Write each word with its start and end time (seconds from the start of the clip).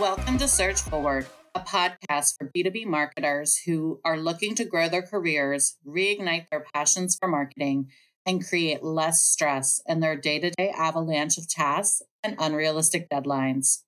Welcome 0.00 0.38
to 0.38 0.48
Surge 0.48 0.80
Forward, 0.80 1.26
a 1.54 1.60
podcast 1.60 2.38
for 2.38 2.50
B2B 2.56 2.86
marketers 2.86 3.58
who 3.58 4.00
are 4.02 4.18
looking 4.18 4.54
to 4.54 4.64
grow 4.64 4.88
their 4.88 5.02
careers, 5.02 5.76
reignite 5.86 6.46
their 6.50 6.64
passions 6.72 7.18
for 7.20 7.28
marketing, 7.28 7.90
and 8.24 8.42
create 8.42 8.82
less 8.82 9.20
stress 9.20 9.82
in 9.86 10.00
their 10.00 10.16
day 10.16 10.38
to 10.38 10.52
day 10.52 10.70
avalanche 10.70 11.36
of 11.36 11.50
tasks 11.50 12.00
and 12.24 12.34
unrealistic 12.38 13.10
deadlines. 13.10 13.82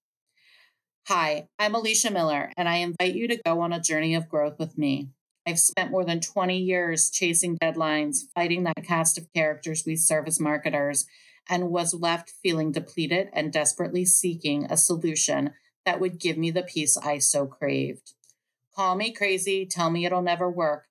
Hi, 1.09 1.49
I'm 1.59 1.75
Alicia 1.75 2.11
Miller, 2.11 2.53
and 2.59 2.69
I 2.69 2.77
invite 2.77 3.15
you 3.15 3.27
to 3.29 3.41
go 3.43 3.61
on 3.61 3.73
a 3.73 3.81
journey 3.81 4.15
of 4.15 4.29
growth 4.29 4.59
with 4.59 4.77
me. 4.77 5.09
I've 5.47 5.59
spent 5.59 5.91
more 5.91 6.05
than 6.05 6.21
20 6.21 6.59
years 6.59 7.09
chasing 7.09 7.57
deadlines, 7.57 8.25
fighting 8.35 8.65
that 8.65 8.85
cast 8.85 9.17
of 9.17 9.33
characters 9.33 9.85
we 9.87 9.97
serve 9.97 10.27
as 10.27 10.39
marketers, 10.39 11.07
and 11.49 11.71
was 11.71 11.95
left 11.95 12.35
feeling 12.43 12.71
depleted 12.71 13.31
and 13.33 13.51
desperately 13.51 14.05
seeking 14.05 14.67
a 14.67 14.77
solution 14.77 15.53
that 15.85 16.01
would 16.01 16.19
give 16.19 16.37
me 16.37 16.51
the 16.51 16.63
peace 16.63 16.97
I 16.97 17.19
so 17.19 17.47
craved. 17.47 18.15
Call 18.75 18.97
me 18.97 19.13
crazy, 19.13 19.67
tell 19.67 19.91
me 19.91 20.07
it'll 20.07 20.23
never 20.23 20.51
work, 20.51 20.87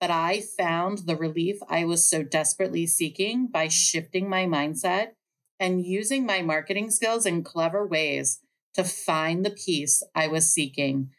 but 0.00 0.10
I 0.10 0.42
found 0.58 1.06
the 1.06 1.16
relief 1.16 1.58
I 1.68 1.84
was 1.84 2.08
so 2.08 2.22
desperately 2.22 2.86
seeking 2.86 3.46
by 3.46 3.68
shifting 3.68 4.28
my 4.28 4.46
mindset 4.46 5.10
and 5.58 5.84
using 5.84 6.26
my 6.26 6.42
marketing 6.42 6.90
skills 6.90 7.26
in 7.26 7.42
clever 7.42 7.86
ways 7.86 8.40
to 8.74 8.84
find 8.84 9.44
the 9.44 9.50
peace 9.50 10.02
I 10.14 10.28
was 10.28 10.52
seeking 10.52 11.10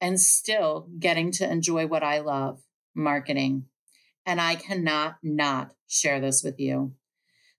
and 0.00 0.20
still 0.20 0.88
getting 0.98 1.30
to 1.32 1.50
enjoy 1.50 1.86
what 1.86 2.02
I 2.02 2.18
love 2.18 2.62
marketing. 2.94 3.66
And 4.26 4.40
I 4.40 4.56
cannot 4.56 5.16
not 5.22 5.72
share 5.86 6.20
this 6.20 6.42
with 6.42 6.58
you. 6.58 6.94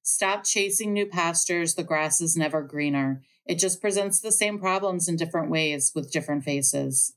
Stop 0.02 0.44
chasing 0.44 0.94
new 0.94 1.06
pastures. 1.06 1.76
The 1.76 1.84
grass 1.84 2.22
is 2.22 2.38
never 2.38 2.62
greener. 2.62 3.24
It 3.46 3.60
just 3.60 3.82
presents 3.82 4.20
the 4.20 4.32
same 4.32 4.58
problems 4.60 5.08
in 5.08 5.18
different 5.18 5.52
ways 5.52 5.92
with 5.94 6.12
different 6.12 6.44
faces. 6.44 7.14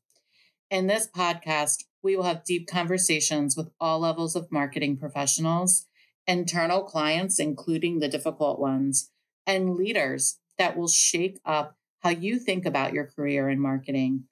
In 0.70 0.86
this 0.86 1.08
podcast, 1.08 1.84
we 2.02 2.16
will 2.16 2.24
have 2.24 2.44
deep 2.44 2.68
conversations 2.68 3.56
with 3.56 3.70
all 3.80 4.00
levels 4.00 4.36
of 4.36 4.52
marketing 4.52 4.98
professionals, 4.98 5.86
internal 6.26 6.82
clients, 6.82 7.38
including 7.38 7.98
the 7.98 8.08
difficult 8.08 8.60
ones, 8.60 9.10
and 9.46 9.76
leaders 9.76 10.38
that 10.58 10.76
will 10.76 10.88
shake 10.88 11.40
up 11.46 11.76
how 12.00 12.10
you 12.10 12.38
think 12.38 12.66
about 12.66 12.92
your 12.92 13.06
career 13.06 13.48
in 13.48 13.58
marketing, 13.58 14.24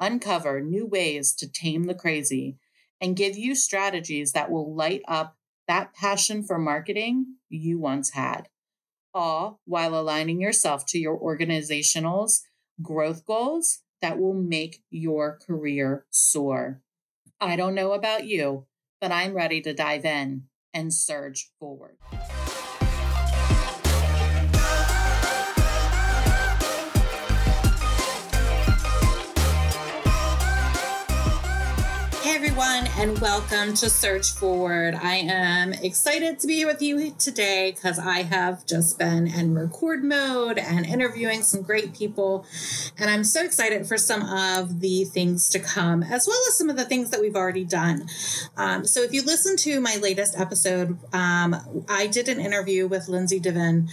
uncover 0.00 0.60
new 0.60 0.84
ways 0.84 1.32
to 1.34 1.50
tame 1.50 1.84
the 1.84 1.94
crazy, 1.94 2.58
and 3.00 3.16
give 3.16 3.36
you 3.36 3.54
strategies 3.54 4.32
that 4.32 4.50
will 4.50 4.74
light 4.74 5.02
up 5.06 5.36
that 5.68 5.94
passion 5.94 6.42
for 6.42 6.58
marketing 6.58 7.36
you 7.48 7.78
once 7.78 8.10
had, 8.10 8.48
all 9.14 9.60
while 9.64 9.94
aligning 9.94 10.40
yourself 10.40 10.84
to 10.86 10.98
your 10.98 11.16
organizational's 11.16 12.42
growth 12.82 13.24
goals 13.24 13.80
that 14.02 14.18
will 14.18 14.34
make 14.34 14.82
your 14.90 15.38
career 15.38 16.04
soar. 16.10 16.82
I 17.40 17.56
don't 17.56 17.74
know 17.74 17.92
about 17.92 18.26
you, 18.26 18.66
but 19.00 19.12
I'm 19.12 19.34
ready 19.34 19.60
to 19.62 19.72
dive 19.72 20.04
in 20.04 20.44
and 20.72 20.92
surge 20.92 21.50
forward. 21.58 21.96
Everyone, 32.56 32.86
and 32.98 33.18
welcome 33.18 33.74
to 33.74 33.90
Surge 33.90 34.30
Forward. 34.30 34.94
I 34.94 35.16
am 35.16 35.72
excited 35.72 36.38
to 36.38 36.46
be 36.46 36.64
with 36.64 36.80
you 36.80 37.10
today 37.18 37.72
because 37.72 37.98
I 37.98 38.22
have 38.22 38.64
just 38.64 38.96
been 38.96 39.26
in 39.26 39.56
record 39.56 40.04
mode 40.04 40.58
and 40.58 40.86
interviewing 40.86 41.42
some 41.42 41.62
great 41.62 41.92
people. 41.92 42.46
And 42.96 43.10
I'm 43.10 43.24
so 43.24 43.42
excited 43.44 43.88
for 43.88 43.98
some 43.98 44.22
of 44.22 44.78
the 44.78 45.02
things 45.02 45.48
to 45.48 45.58
come, 45.58 46.04
as 46.04 46.28
well 46.28 46.38
as 46.46 46.56
some 46.56 46.70
of 46.70 46.76
the 46.76 46.84
things 46.84 47.10
that 47.10 47.20
we've 47.20 47.34
already 47.34 47.64
done. 47.64 48.06
Um, 48.56 48.86
so, 48.86 49.02
if 49.02 49.12
you 49.12 49.24
listen 49.24 49.56
to 49.56 49.80
my 49.80 49.96
latest 50.00 50.38
episode, 50.38 50.96
um, 51.12 51.56
I 51.88 52.06
did 52.06 52.28
an 52.28 52.38
interview 52.38 52.86
with 52.86 53.08
Lindsay 53.08 53.40
Diven 53.40 53.90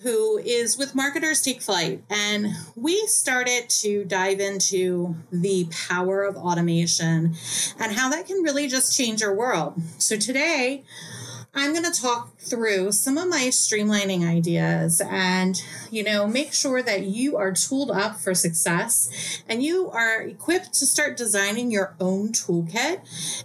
who 0.00 0.38
is 0.38 0.78
with 0.78 0.94
Marketers 0.94 1.42
Take 1.42 1.60
Flight. 1.60 2.04
And 2.08 2.54
we 2.76 3.06
started 3.06 3.68
to 3.68 4.04
dive 4.04 4.38
into 4.38 5.16
the 5.32 5.68
power 5.88 6.22
of 6.22 6.36
automation 6.36 7.34
and 7.78 7.92
how 7.92 8.08
that 8.10 8.26
can 8.26 8.42
really 8.42 8.68
just 8.68 8.96
change 8.96 9.20
your 9.20 9.34
world. 9.34 9.74
So 9.98 10.16
today, 10.16 10.84
I'm 11.58 11.72
going 11.72 11.90
to 11.90 12.00
talk 12.00 12.38
through 12.38 12.92
some 12.92 13.18
of 13.18 13.28
my 13.28 13.48
streamlining 13.48 14.24
ideas 14.24 15.02
and, 15.04 15.60
you 15.90 16.04
know, 16.04 16.24
make 16.28 16.52
sure 16.52 16.84
that 16.84 17.02
you 17.02 17.36
are 17.36 17.50
tooled 17.50 17.90
up 17.90 18.20
for 18.20 18.32
success 18.32 19.42
and 19.48 19.60
you 19.60 19.90
are 19.90 20.22
equipped 20.22 20.72
to 20.74 20.86
start 20.86 21.16
designing 21.16 21.72
your 21.72 21.96
own 21.98 22.28
toolkit 22.28 23.00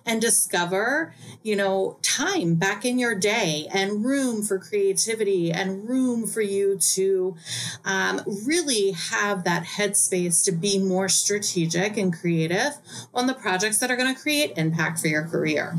and 0.06 0.22
discover, 0.22 1.16
you 1.42 1.56
know, 1.56 1.98
time 2.04 2.54
back 2.54 2.86
in 2.86 3.00
your 3.00 3.16
day 3.16 3.68
and 3.74 4.06
room 4.06 4.44
for 4.44 4.60
creativity 4.60 5.52
and 5.52 5.90
room 5.90 6.28
for 6.28 6.42
you 6.42 6.78
to 6.78 7.36
um, 7.84 8.22
really 8.46 8.92
have 8.92 9.44
that 9.44 9.64
headspace 9.64 10.46
to 10.46 10.52
be 10.52 10.78
more 10.78 11.10
strategic 11.10 11.98
and 11.98 12.14
creative 12.14 12.78
on 13.12 13.26
the 13.26 13.34
projects 13.34 13.80
that 13.80 13.90
are 13.90 13.96
going 13.96 14.14
to 14.14 14.22
create 14.22 14.56
impact 14.56 15.00
for 15.00 15.08
your 15.08 15.24
career. 15.24 15.76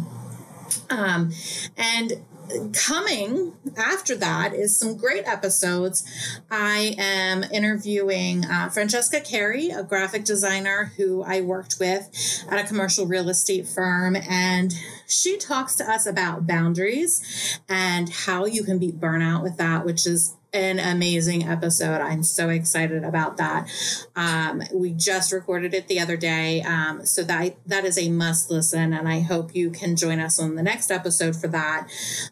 Um, 0.94 1.32
and 1.76 2.24
coming 2.72 3.54
after 3.76 4.14
that 4.16 4.54
is 4.54 4.78
some 4.78 4.96
great 4.96 5.26
episodes. 5.26 6.04
I 6.50 6.94
am 6.98 7.42
interviewing 7.44 8.44
uh, 8.44 8.68
Francesca 8.68 9.20
Carey, 9.20 9.70
a 9.70 9.82
graphic 9.82 10.24
designer 10.24 10.92
who 10.96 11.22
I 11.22 11.40
worked 11.40 11.76
with 11.80 12.44
at 12.50 12.64
a 12.64 12.68
commercial 12.68 13.06
real 13.06 13.28
estate 13.28 13.66
firm, 13.66 14.16
and 14.16 14.74
she 15.06 15.36
talks 15.36 15.74
to 15.76 15.90
us 15.90 16.06
about 16.06 16.46
boundaries 16.46 17.58
and 17.68 18.08
how 18.08 18.44
you 18.44 18.62
can 18.62 18.78
beat 18.78 19.00
burnout 19.00 19.42
with 19.42 19.56
that, 19.56 19.84
which 19.84 20.06
is 20.06 20.36
an 20.54 20.78
amazing 20.78 21.42
episode. 21.42 22.00
I'm 22.00 22.22
so 22.22 22.48
excited 22.48 23.02
about 23.02 23.36
that. 23.38 23.68
Um, 24.14 24.62
we 24.72 24.92
just 24.92 25.32
recorded 25.32 25.74
it 25.74 25.88
the 25.88 25.98
other 25.98 26.16
day, 26.16 26.62
um, 26.62 27.04
so 27.04 27.24
that 27.24 27.56
that 27.66 27.84
is 27.84 27.98
a 27.98 28.08
must 28.08 28.50
listen, 28.50 28.92
and 28.92 29.08
I 29.08 29.20
hope 29.20 29.54
you 29.54 29.70
can 29.70 29.96
join 29.96 30.20
us 30.20 30.38
on 30.38 30.54
the 30.54 30.62
next 30.62 30.92
episode 30.92 31.34
for 31.34 31.48
that. 31.48 31.88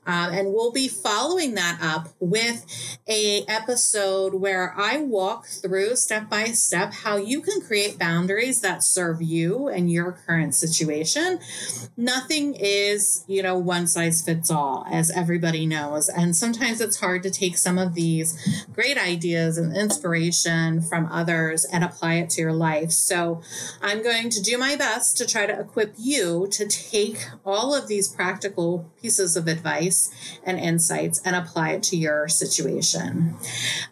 Um, 0.06 0.32
and 0.32 0.54
we'll 0.54 0.70
be 0.70 0.86
following 0.86 1.54
that 1.54 1.78
up 1.82 2.10
with 2.20 2.64
a 3.08 3.44
episode 3.46 4.34
where 4.34 4.72
I 4.78 4.98
walk 4.98 5.46
through 5.46 5.96
step 5.96 6.30
by 6.30 6.44
step 6.44 6.92
how 6.92 7.16
you 7.16 7.40
can 7.40 7.60
create 7.60 7.98
boundaries 7.98 8.60
that 8.60 8.84
serve 8.84 9.20
you 9.20 9.66
and 9.66 9.90
your 9.90 10.12
current 10.12 10.54
situation. 10.54 11.40
Nothing 11.96 12.54
is, 12.54 13.24
you 13.26 13.42
know, 13.42 13.58
one 13.58 13.88
size 13.88 14.22
fits 14.22 14.48
all, 14.48 14.86
as 14.92 15.10
everybody 15.10 15.66
knows, 15.66 16.08
and 16.08 16.36
sometimes 16.36 16.80
it's 16.80 17.00
hard 17.00 17.24
to 17.24 17.30
take 17.30 17.58
some 17.58 17.78
of 17.78 17.94
the 17.94 18.11
these 18.12 18.64
great 18.72 18.98
ideas 18.98 19.58
and 19.58 19.76
inspiration 19.76 20.82
from 20.82 21.06
others 21.06 21.64
and 21.64 21.82
apply 21.84 22.14
it 22.14 22.30
to 22.30 22.40
your 22.40 22.52
life. 22.52 22.90
So 22.90 23.40
I'm 23.80 24.02
going 24.02 24.28
to 24.30 24.42
do 24.42 24.58
my 24.58 24.76
best 24.76 25.16
to 25.18 25.26
try 25.26 25.46
to 25.46 25.60
equip 25.60 25.94
you 25.98 26.46
to 26.50 26.66
take 26.66 27.18
all 27.44 27.74
of 27.74 27.88
these 27.88 28.08
practical 28.08 28.90
pieces 29.00 29.36
of 29.36 29.48
advice 29.48 30.10
and 30.44 30.58
insights 30.58 31.20
and 31.24 31.34
apply 31.34 31.70
it 31.70 31.82
to 31.84 31.96
your 31.96 32.28
situation. 32.28 33.36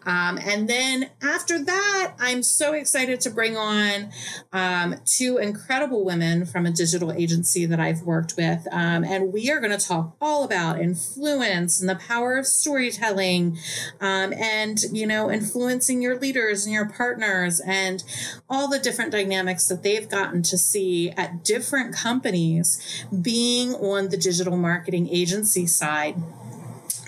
Um, 0.05 0.37
and 0.37 0.69
then 0.69 1.09
after 1.21 1.63
that, 1.63 2.13
I'm 2.19 2.43
so 2.43 2.73
excited 2.73 3.21
to 3.21 3.29
bring 3.29 3.57
on 3.57 4.11
um, 4.53 4.95
two 5.05 5.37
incredible 5.37 6.05
women 6.05 6.45
from 6.45 6.65
a 6.65 6.71
digital 6.71 7.11
agency 7.11 7.65
that 7.65 7.79
I've 7.79 8.03
worked 8.03 8.35
with. 8.37 8.67
Um, 8.71 9.03
and 9.03 9.33
we 9.33 9.49
are 9.51 9.59
going 9.59 9.77
to 9.77 9.85
talk 9.85 10.15
all 10.21 10.43
about 10.43 10.79
influence 10.79 11.79
and 11.79 11.89
the 11.89 11.95
power 11.95 12.37
of 12.37 12.45
storytelling. 12.45 13.57
Um, 13.99 14.10
um, 14.11 14.33
and 14.33 14.83
you 14.91 15.05
know 15.05 15.31
influencing 15.31 16.01
your 16.01 16.17
leaders 16.17 16.65
and 16.65 16.73
your 16.73 16.87
partners 16.87 17.59
and 17.61 18.03
all 18.49 18.67
the 18.67 18.79
different 18.79 19.11
dynamics 19.11 19.67
that 19.67 19.83
they've 19.83 20.09
gotten 20.09 20.41
to 20.43 20.57
see 20.57 21.09
at 21.11 21.43
different 21.43 21.95
companies 21.95 23.05
being 23.21 23.73
on 23.75 24.09
the 24.09 24.17
digital 24.17 24.57
marketing 24.57 25.07
agency 25.09 25.65
side 25.65 26.15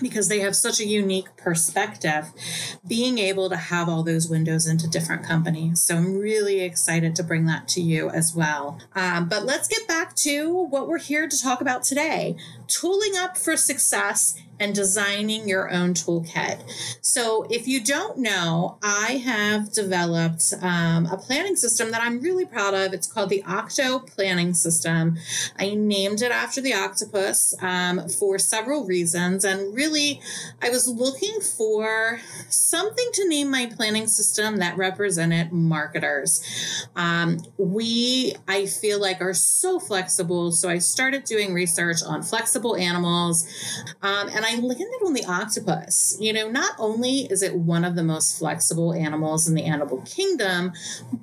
because 0.00 0.28
they 0.28 0.40
have 0.40 0.56
such 0.56 0.80
a 0.80 0.86
unique 0.86 1.36
perspective, 1.36 2.32
being 2.86 3.18
able 3.18 3.48
to 3.48 3.56
have 3.56 3.88
all 3.88 4.02
those 4.02 4.28
windows 4.28 4.66
into 4.66 4.88
different 4.88 5.24
companies. 5.24 5.80
So 5.80 5.96
I'm 5.96 6.18
really 6.18 6.60
excited 6.60 7.14
to 7.16 7.22
bring 7.22 7.46
that 7.46 7.68
to 7.68 7.80
you 7.80 8.10
as 8.10 8.34
well. 8.34 8.78
Um, 8.94 9.28
but 9.28 9.44
let's 9.44 9.68
get 9.68 9.86
back 9.86 10.14
to 10.16 10.52
what 10.52 10.88
we're 10.88 10.98
here 10.98 11.28
to 11.28 11.40
talk 11.40 11.60
about 11.60 11.84
today 11.84 12.36
tooling 12.68 13.16
up 13.16 13.36
for 13.36 13.56
success 13.56 14.34
and 14.60 14.74
designing 14.74 15.48
your 15.48 15.70
own 15.70 15.94
toolkit. 15.94 16.60
So, 17.00 17.46
if 17.50 17.66
you 17.66 17.82
don't 17.82 18.18
know, 18.18 18.78
I 18.82 19.22
have 19.24 19.72
developed 19.72 20.54
um, 20.60 21.06
a 21.06 21.16
planning 21.16 21.56
system 21.56 21.90
that 21.90 22.02
I'm 22.02 22.20
really 22.20 22.44
proud 22.44 22.74
of. 22.74 22.92
It's 22.92 23.06
called 23.06 23.30
the 23.30 23.42
Octo 23.44 24.00
Planning 24.00 24.54
System. 24.54 25.16
I 25.58 25.74
named 25.74 26.22
it 26.22 26.30
after 26.30 26.60
the 26.60 26.74
octopus 26.74 27.54
um, 27.60 28.08
for 28.08 28.38
several 28.38 28.84
reasons, 28.84 29.44
and 29.44 29.74
really 29.74 30.20
I 30.62 30.70
was 30.70 30.86
looking 30.86 31.40
for 31.40 32.20
something 32.48 33.08
to 33.14 33.28
name 33.28 33.50
my 33.50 33.66
planning 33.66 34.06
system 34.06 34.58
that 34.58 34.76
represented 34.76 35.52
marketers. 35.52 36.42
Um, 36.94 37.38
we, 37.58 38.34
I 38.46 38.66
feel 38.66 39.00
like, 39.00 39.20
are 39.20 39.34
so 39.34 39.80
flexible. 39.80 40.52
So 40.52 40.68
I 40.68 40.78
started 40.78 41.24
doing 41.24 41.52
research 41.52 42.02
on 42.06 42.22
flexible 42.22 42.53
animals 42.76 43.46
um, 44.02 44.28
and 44.28 44.44
I 44.44 44.56
landed 44.56 45.02
on 45.04 45.14
the 45.14 45.24
octopus. 45.24 46.16
You 46.20 46.32
know, 46.32 46.48
not 46.48 46.74
only 46.78 47.20
is 47.30 47.42
it 47.42 47.54
one 47.54 47.84
of 47.84 47.96
the 47.96 48.02
most 48.02 48.38
flexible 48.38 48.92
animals 48.92 49.48
in 49.48 49.54
the 49.54 49.64
animal 49.64 50.02
kingdom, 50.02 50.72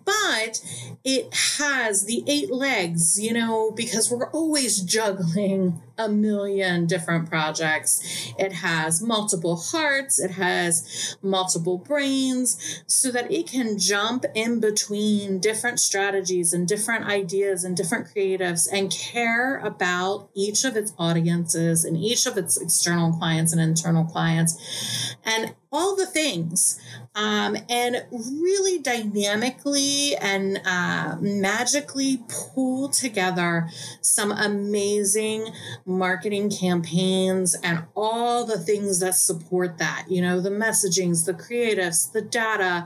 but 0.05 0.61
it 1.03 1.33
has 1.59 2.05
the 2.05 2.23
eight 2.27 2.51
legs, 2.51 3.19
you 3.19 3.33
know, 3.33 3.71
because 3.71 4.11
we're 4.11 4.29
always 4.31 4.81
juggling 4.81 5.81
a 6.05 6.09
million 6.09 6.85
different 6.87 7.29
projects. 7.29 8.33
It 8.37 8.53
has 8.53 9.01
multiple 9.01 9.55
hearts, 9.55 10.19
it 10.19 10.31
has 10.31 11.17
multiple 11.21 11.77
brains, 11.77 12.83
so 12.87 13.11
that 13.11 13.31
it 13.31 13.47
can 13.47 13.77
jump 13.77 14.25
in 14.33 14.59
between 14.59 15.39
different 15.39 15.79
strategies 15.79 16.53
and 16.53 16.67
different 16.67 17.05
ideas 17.05 17.63
and 17.63 17.75
different 17.77 18.07
creatives 18.07 18.67
and 18.71 18.91
care 18.91 19.59
about 19.59 20.29
each 20.33 20.63
of 20.63 20.75
its 20.75 20.93
audiences 20.97 21.85
and 21.85 21.97
each 21.97 22.25
of 22.25 22.37
its 22.37 22.59
external 22.59 23.13
clients 23.13 23.51
and 23.53 23.61
internal 23.61 24.03
clients. 24.05 25.15
And 25.23 25.55
all 25.71 25.95
the 25.95 26.05
things 26.05 26.79
um, 27.15 27.55
and 27.69 28.03
really 28.11 28.79
dynamically 28.79 30.15
and 30.17 30.59
uh, 30.65 31.15
magically 31.21 32.23
pull 32.27 32.89
together 32.89 33.69
some 34.01 34.31
amazing 34.31 35.47
marketing 35.85 36.49
campaigns 36.49 37.55
and 37.63 37.83
all 37.95 38.45
the 38.45 38.57
things 38.57 38.99
that 38.99 39.15
support 39.15 39.77
that 39.77 40.05
you 40.09 40.21
know 40.21 40.41
the 40.41 40.49
messagings 40.49 41.25
the 41.25 41.33
creatives 41.33 42.11
the 42.11 42.21
data 42.21 42.85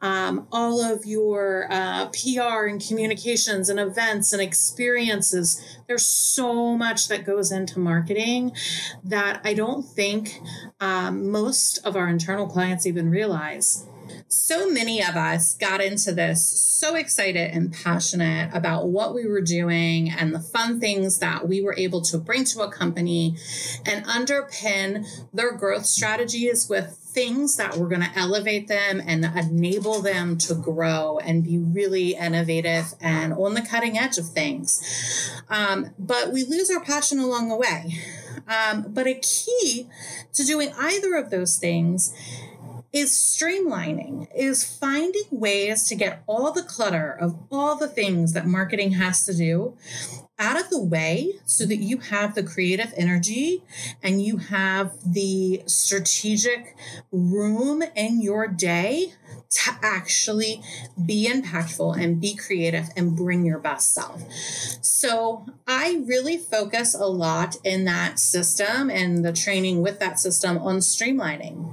um, 0.00 0.46
all 0.50 0.80
of 0.80 1.04
your 1.04 1.66
uh, 1.70 2.06
pr 2.08 2.66
and 2.66 2.86
communications 2.86 3.68
and 3.68 3.78
events 3.78 4.32
and 4.32 4.40
experiences. 4.40 5.62
There's 5.86 6.06
so 6.06 6.76
much 6.76 7.08
that 7.08 7.26
goes 7.26 7.52
into 7.52 7.78
marketing 7.78 8.52
that 9.04 9.40
i 9.44 9.52
don't 9.54 9.82
think 9.82 10.40
um, 10.82 11.30
most 11.30 11.78
of 11.84 11.94
our 11.94 12.08
internal 12.08 12.48
clients 12.48 12.86
even 12.86 13.08
realize. 13.08 13.86
So 14.26 14.68
many 14.68 15.00
of 15.00 15.14
us 15.14 15.54
got 15.54 15.80
into 15.80 16.12
this 16.12 16.44
so 16.44 16.96
excited 16.96 17.52
and 17.52 17.72
passionate 17.72 18.50
about 18.52 18.88
what 18.88 19.14
we 19.14 19.24
were 19.24 19.42
doing 19.42 20.10
and 20.10 20.34
the 20.34 20.40
fun 20.40 20.80
things 20.80 21.20
that 21.20 21.46
we 21.46 21.62
were 21.62 21.76
able 21.78 22.00
to 22.02 22.18
bring 22.18 22.44
to 22.46 22.62
a 22.62 22.70
company 22.70 23.36
and 23.86 24.04
underpin 24.06 25.06
their 25.32 25.52
growth 25.52 25.86
strategies 25.86 26.68
with 26.68 26.98
things 27.12 27.56
that 27.56 27.76
were 27.76 27.88
going 27.88 28.00
to 28.00 28.18
elevate 28.18 28.66
them 28.66 29.00
and 29.06 29.24
enable 29.24 30.02
them 30.02 30.36
to 30.38 30.54
grow 30.54 31.18
and 31.18 31.44
be 31.44 31.58
really 31.58 32.16
innovative 32.16 32.94
and 33.00 33.32
on 33.34 33.54
the 33.54 33.62
cutting 33.62 33.96
edge 33.96 34.18
of 34.18 34.26
things. 34.30 35.40
Um, 35.48 35.90
but 35.96 36.32
we 36.32 36.42
lose 36.42 36.70
our 36.72 36.82
passion 36.82 37.20
along 37.20 37.50
the 37.50 37.56
way. 37.56 38.00
Um, 38.48 38.86
but 38.88 39.06
a 39.06 39.14
key 39.14 39.88
to 40.32 40.44
doing 40.44 40.72
either 40.78 41.14
of 41.14 41.30
those 41.30 41.56
things 41.56 42.14
is 42.92 43.10
streamlining, 43.10 44.28
is 44.34 44.64
finding 44.64 45.24
ways 45.30 45.84
to 45.88 45.94
get 45.94 46.22
all 46.26 46.52
the 46.52 46.62
clutter 46.62 47.10
of 47.10 47.38
all 47.50 47.76
the 47.76 47.88
things 47.88 48.34
that 48.34 48.46
marketing 48.46 48.92
has 48.92 49.24
to 49.24 49.34
do 49.34 49.74
out 50.38 50.60
of 50.60 50.68
the 50.68 50.82
way 50.82 51.32
so 51.46 51.64
that 51.64 51.76
you 51.76 51.98
have 51.98 52.34
the 52.34 52.42
creative 52.42 52.92
energy 52.96 53.62
and 54.02 54.22
you 54.22 54.36
have 54.36 54.92
the 55.06 55.62
strategic 55.66 56.76
room 57.10 57.82
in 57.94 58.20
your 58.20 58.46
day 58.46 59.14
to 59.52 59.76
actually 59.82 60.62
be 61.04 61.28
impactful 61.28 61.96
and 62.02 62.20
be 62.20 62.34
creative 62.34 62.88
and 62.96 63.16
bring 63.16 63.44
your 63.44 63.58
best 63.58 63.94
self. 63.94 64.22
So 64.80 65.46
I 65.66 66.02
really 66.06 66.38
focus 66.38 66.94
a 66.94 67.06
lot 67.06 67.56
in 67.64 67.84
that 67.84 68.18
system 68.18 68.90
and 68.90 69.24
the 69.24 69.32
training 69.32 69.82
with 69.82 69.98
that 70.00 70.18
system 70.18 70.58
on 70.58 70.78
streamlining. 70.78 71.72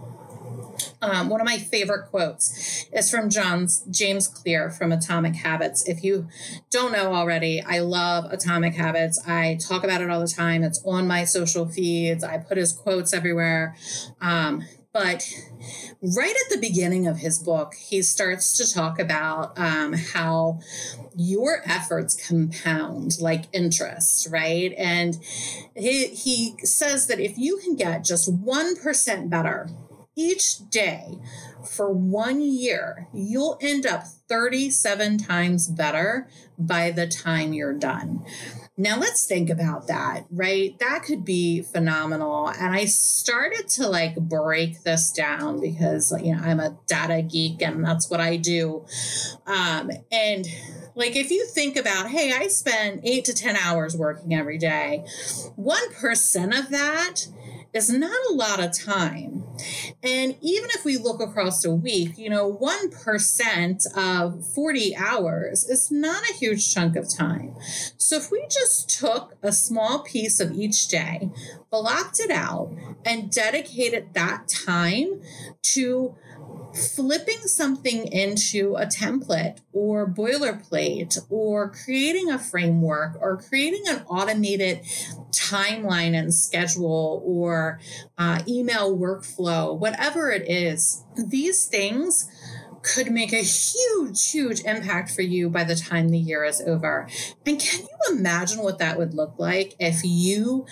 Um, 1.01 1.29
one 1.29 1.39
of 1.39 1.45
my 1.45 1.57
favorite 1.57 2.07
quotes 2.07 2.85
is 2.91 3.09
from 3.09 3.29
John's 3.29 3.83
James 3.89 4.27
Clear 4.27 4.69
from 4.69 4.91
Atomic 4.91 5.35
Habits. 5.35 5.87
If 5.87 6.03
you 6.03 6.27
don't 6.69 6.91
know 6.91 7.13
already, 7.13 7.61
I 7.61 7.79
love 7.79 8.25
Atomic 8.31 8.75
Habits. 8.75 9.21
I 9.25 9.57
talk 9.61 9.83
about 9.83 10.01
it 10.01 10.09
all 10.09 10.19
the 10.19 10.27
time. 10.27 10.63
It's 10.63 10.81
on 10.85 11.07
my 11.07 11.23
social 11.23 11.65
feeds. 11.67 12.23
I 12.23 12.37
put 12.37 12.57
his 12.57 12.73
quotes 12.73 13.13
everywhere. 13.13 13.75
Um, 14.19 14.65
but 15.01 15.33
right 16.01 16.35
at 16.35 16.53
the 16.53 16.59
beginning 16.59 17.07
of 17.07 17.19
his 17.19 17.39
book, 17.39 17.73
he 17.75 18.01
starts 18.01 18.57
to 18.57 18.73
talk 18.73 18.99
about 18.99 19.57
um, 19.57 19.93
how 19.93 20.59
your 21.15 21.61
efforts 21.65 22.27
compound 22.27 23.17
like 23.21 23.45
interest, 23.53 24.27
right? 24.29 24.73
And 24.77 25.17
he, 25.73 26.07
he 26.07 26.55
says 26.65 27.07
that 27.07 27.21
if 27.21 27.37
you 27.37 27.59
can 27.63 27.77
get 27.77 28.03
just 28.03 28.29
1% 28.43 29.29
better 29.29 29.69
each 30.19 30.69
day 30.69 31.17
for 31.65 31.91
one 31.91 32.41
year, 32.41 33.07
you'll 33.13 33.57
end 33.61 33.85
up 33.85 34.03
37 34.27 35.17
times 35.17 35.67
better 35.67 36.27
by 36.57 36.91
the 36.91 37.07
time 37.07 37.53
you're 37.53 37.73
done. 37.73 38.25
Now, 38.77 38.97
let's 38.97 39.25
think 39.25 39.49
about 39.49 39.87
that, 39.87 40.25
right? 40.31 40.77
That 40.79 41.03
could 41.03 41.25
be 41.25 41.61
phenomenal. 41.61 42.49
And 42.49 42.73
I 42.73 42.85
started 42.85 43.67
to 43.69 43.87
like 43.87 44.15
break 44.15 44.83
this 44.83 45.11
down 45.11 45.59
because, 45.59 46.13
you 46.23 46.35
know, 46.35 46.41
I'm 46.41 46.59
a 46.59 46.77
data 46.87 47.21
geek 47.21 47.61
and 47.61 47.83
that's 47.83 48.09
what 48.09 48.21
I 48.21 48.37
do. 48.37 48.85
Um, 49.45 49.91
and 50.11 50.47
like, 50.95 51.15
if 51.15 51.29
you 51.29 51.45
think 51.45 51.75
about, 51.75 52.07
hey, 52.07 52.33
I 52.33 52.47
spend 52.47 53.01
eight 53.03 53.25
to 53.25 53.33
10 53.33 53.57
hours 53.57 53.97
working 53.97 54.33
every 54.33 54.57
day, 54.57 55.03
1% 55.57 56.59
of 56.59 56.69
that 56.69 57.27
is 57.73 57.89
not 57.89 58.17
a 58.29 58.33
lot 58.33 58.59
of 58.59 58.71
time. 58.71 59.43
And 60.03 60.35
even 60.41 60.69
if 60.73 60.85
we 60.85 60.97
look 60.97 61.21
across 61.21 61.63
a 61.65 61.71
week, 61.71 62.17
you 62.17 62.29
know, 62.29 62.51
1% 62.51 63.97
of 63.97 64.45
40 64.53 64.95
hours 64.95 65.63
is 65.65 65.91
not 65.91 66.23
a 66.29 66.33
huge 66.33 66.73
chunk 66.73 66.95
of 66.95 67.13
time. 67.13 67.55
So 67.97 68.17
if 68.17 68.31
we 68.31 68.45
just 68.49 68.89
took 68.99 69.35
a 69.43 69.51
small 69.51 69.99
piece 69.99 70.39
of 70.39 70.53
each 70.53 70.87
day, 70.87 71.29
blocked 71.69 72.19
it 72.19 72.31
out, 72.31 72.73
and 73.05 73.31
dedicated 73.31 74.13
that 74.13 74.47
time 74.47 75.21
to 75.61 76.15
flipping 76.73 77.39
something 77.39 78.07
into 78.07 78.75
a 78.75 78.85
template 78.85 79.59
or 79.73 80.07
boilerplate 80.07 81.17
or 81.29 81.69
creating 81.69 82.29
a 82.29 82.39
framework 82.39 83.17
or 83.19 83.37
creating 83.37 83.83
an 83.87 84.03
automated 84.03 84.81
timeline 85.31 86.13
and 86.13 86.33
schedule 86.33 87.21
or 87.25 87.79
uh, 88.17 88.41
email 88.47 88.95
workflow, 88.97 89.77
whatever 89.77 90.29
it 90.31 90.49
is, 90.49 91.03
these 91.15 91.65
things 91.65 92.29
could 92.81 93.11
make 93.11 93.33
a 93.33 93.41
huge, 93.41 94.31
huge 94.31 94.61
impact 94.61 95.11
for 95.11 95.21
you 95.21 95.49
by 95.49 95.63
the 95.63 95.75
time 95.75 96.09
the 96.09 96.17
year 96.17 96.43
is 96.43 96.61
over. 96.61 97.07
And 97.45 97.59
can 97.59 97.81
you 97.81 98.17
imagine 98.17 98.59
what 98.59 98.79
that 98.79 98.97
would 98.97 99.13
look 99.13 99.35
like 99.37 99.75
if 99.79 100.01
you 100.03 100.65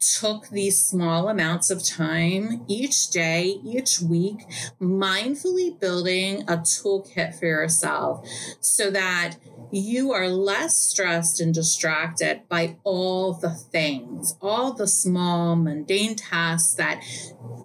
took 0.00 0.48
these 0.48 0.78
small 0.78 1.28
amounts 1.28 1.70
of 1.70 1.84
time 1.84 2.64
each 2.68 3.10
day, 3.10 3.60
each 3.64 4.00
week, 4.00 4.46
mindfully 4.80 5.78
building 5.78 6.42
a 6.42 6.58
toolkit 6.58 7.38
for 7.38 7.46
yourself 7.46 8.26
so 8.60 8.90
that 8.90 9.36
you 9.70 10.12
are 10.12 10.28
less 10.28 10.76
stressed 10.76 11.40
and 11.40 11.52
distracted 11.52 12.40
by 12.48 12.76
all 12.84 13.32
the 13.32 13.50
things, 13.50 14.36
all 14.40 14.72
the 14.72 14.86
small, 14.86 15.56
mundane 15.56 16.14
tasks 16.14 16.74
that 16.74 17.02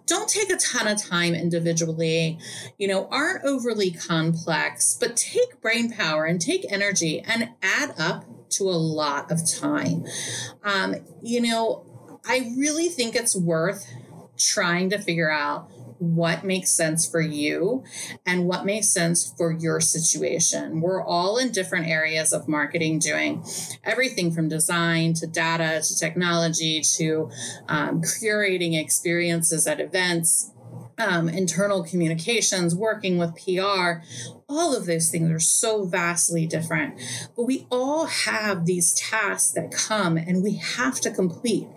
don't 0.05 0.29
take 0.29 0.49
a 0.49 0.57
ton 0.57 0.87
of 0.87 1.01
time 1.01 1.33
individually, 1.33 2.37
you 2.77 2.87
know, 2.87 3.07
aren't 3.09 3.45
overly 3.45 3.91
complex, 3.91 4.97
but 4.99 5.15
take 5.15 5.61
brain 5.61 5.91
power 5.91 6.25
and 6.25 6.41
take 6.41 6.65
energy 6.71 7.21
and 7.21 7.49
add 7.61 7.93
up 7.97 8.25
to 8.49 8.69
a 8.69 8.71
lot 8.71 9.31
of 9.31 9.49
time. 9.49 10.05
Um, 10.63 10.95
you 11.21 11.41
know, 11.41 11.85
I 12.25 12.53
really 12.57 12.87
think 12.87 13.15
it's 13.15 13.35
worth 13.35 13.85
trying 14.37 14.89
to 14.91 14.97
figure 14.97 15.31
out 15.31 15.69
what 15.99 16.43
makes 16.43 16.69
sense 16.69 17.07
for 17.07 17.21
you 17.21 17.83
and 18.25 18.45
what 18.45 18.65
makes 18.65 18.89
sense 18.89 19.33
for 19.37 19.51
your 19.51 19.79
situation. 19.79 20.81
We're 20.81 21.03
all 21.03 21.37
in 21.37 21.51
different 21.51 21.87
areas 21.87 22.33
of 22.33 22.47
marketing 22.47 22.99
doing 22.99 23.43
everything 23.83 24.31
from 24.31 24.49
design 24.49 25.13
to 25.15 25.27
data 25.27 25.81
to 25.81 25.97
technology 25.97 26.81
to 26.97 27.29
um, 27.69 28.01
curating 28.01 28.79
experiences 28.79 29.65
at 29.67 29.79
events. 29.79 30.51
Um, 30.97 31.27
internal 31.27 31.83
communications, 31.83 32.75
working 32.75 33.17
with 33.17 33.35
PR, 33.35 34.03
all 34.47 34.75
of 34.75 34.85
those 34.85 35.09
things 35.09 35.31
are 35.31 35.39
so 35.39 35.85
vastly 35.85 36.45
different. 36.45 36.99
But 37.35 37.45
we 37.45 37.65
all 37.71 38.05
have 38.05 38.65
these 38.65 38.93
tasks 38.93 39.51
that 39.53 39.71
come 39.71 40.17
and 40.17 40.43
we 40.43 40.55
have 40.57 41.01
to 41.01 41.11
complete. 41.11 41.67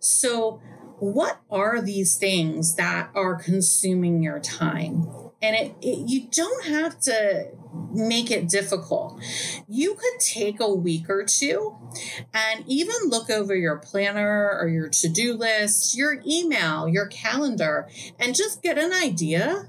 So 0.00 0.60
what 0.98 1.40
are 1.50 1.82
these 1.82 2.16
things 2.16 2.76
that 2.76 3.10
are 3.14 3.34
consuming 3.34 4.22
your 4.22 4.40
time? 4.40 5.25
And 5.46 5.54
it, 5.54 5.74
it, 5.80 6.08
you 6.08 6.26
don't 6.32 6.66
have 6.66 6.98
to 7.02 7.52
make 7.92 8.32
it 8.32 8.48
difficult. 8.48 9.22
You 9.68 9.94
could 9.94 10.18
take 10.18 10.58
a 10.58 10.74
week 10.74 11.08
or 11.08 11.24
two 11.24 11.76
and 12.34 12.64
even 12.66 12.96
look 13.06 13.30
over 13.30 13.54
your 13.54 13.76
planner 13.76 14.58
or 14.60 14.66
your 14.68 14.88
to 14.88 15.08
do 15.08 15.34
list, 15.34 15.96
your 15.96 16.20
email, 16.26 16.88
your 16.88 17.06
calendar, 17.06 17.88
and 18.18 18.34
just 18.34 18.60
get 18.60 18.76
an 18.76 18.92
idea 18.92 19.68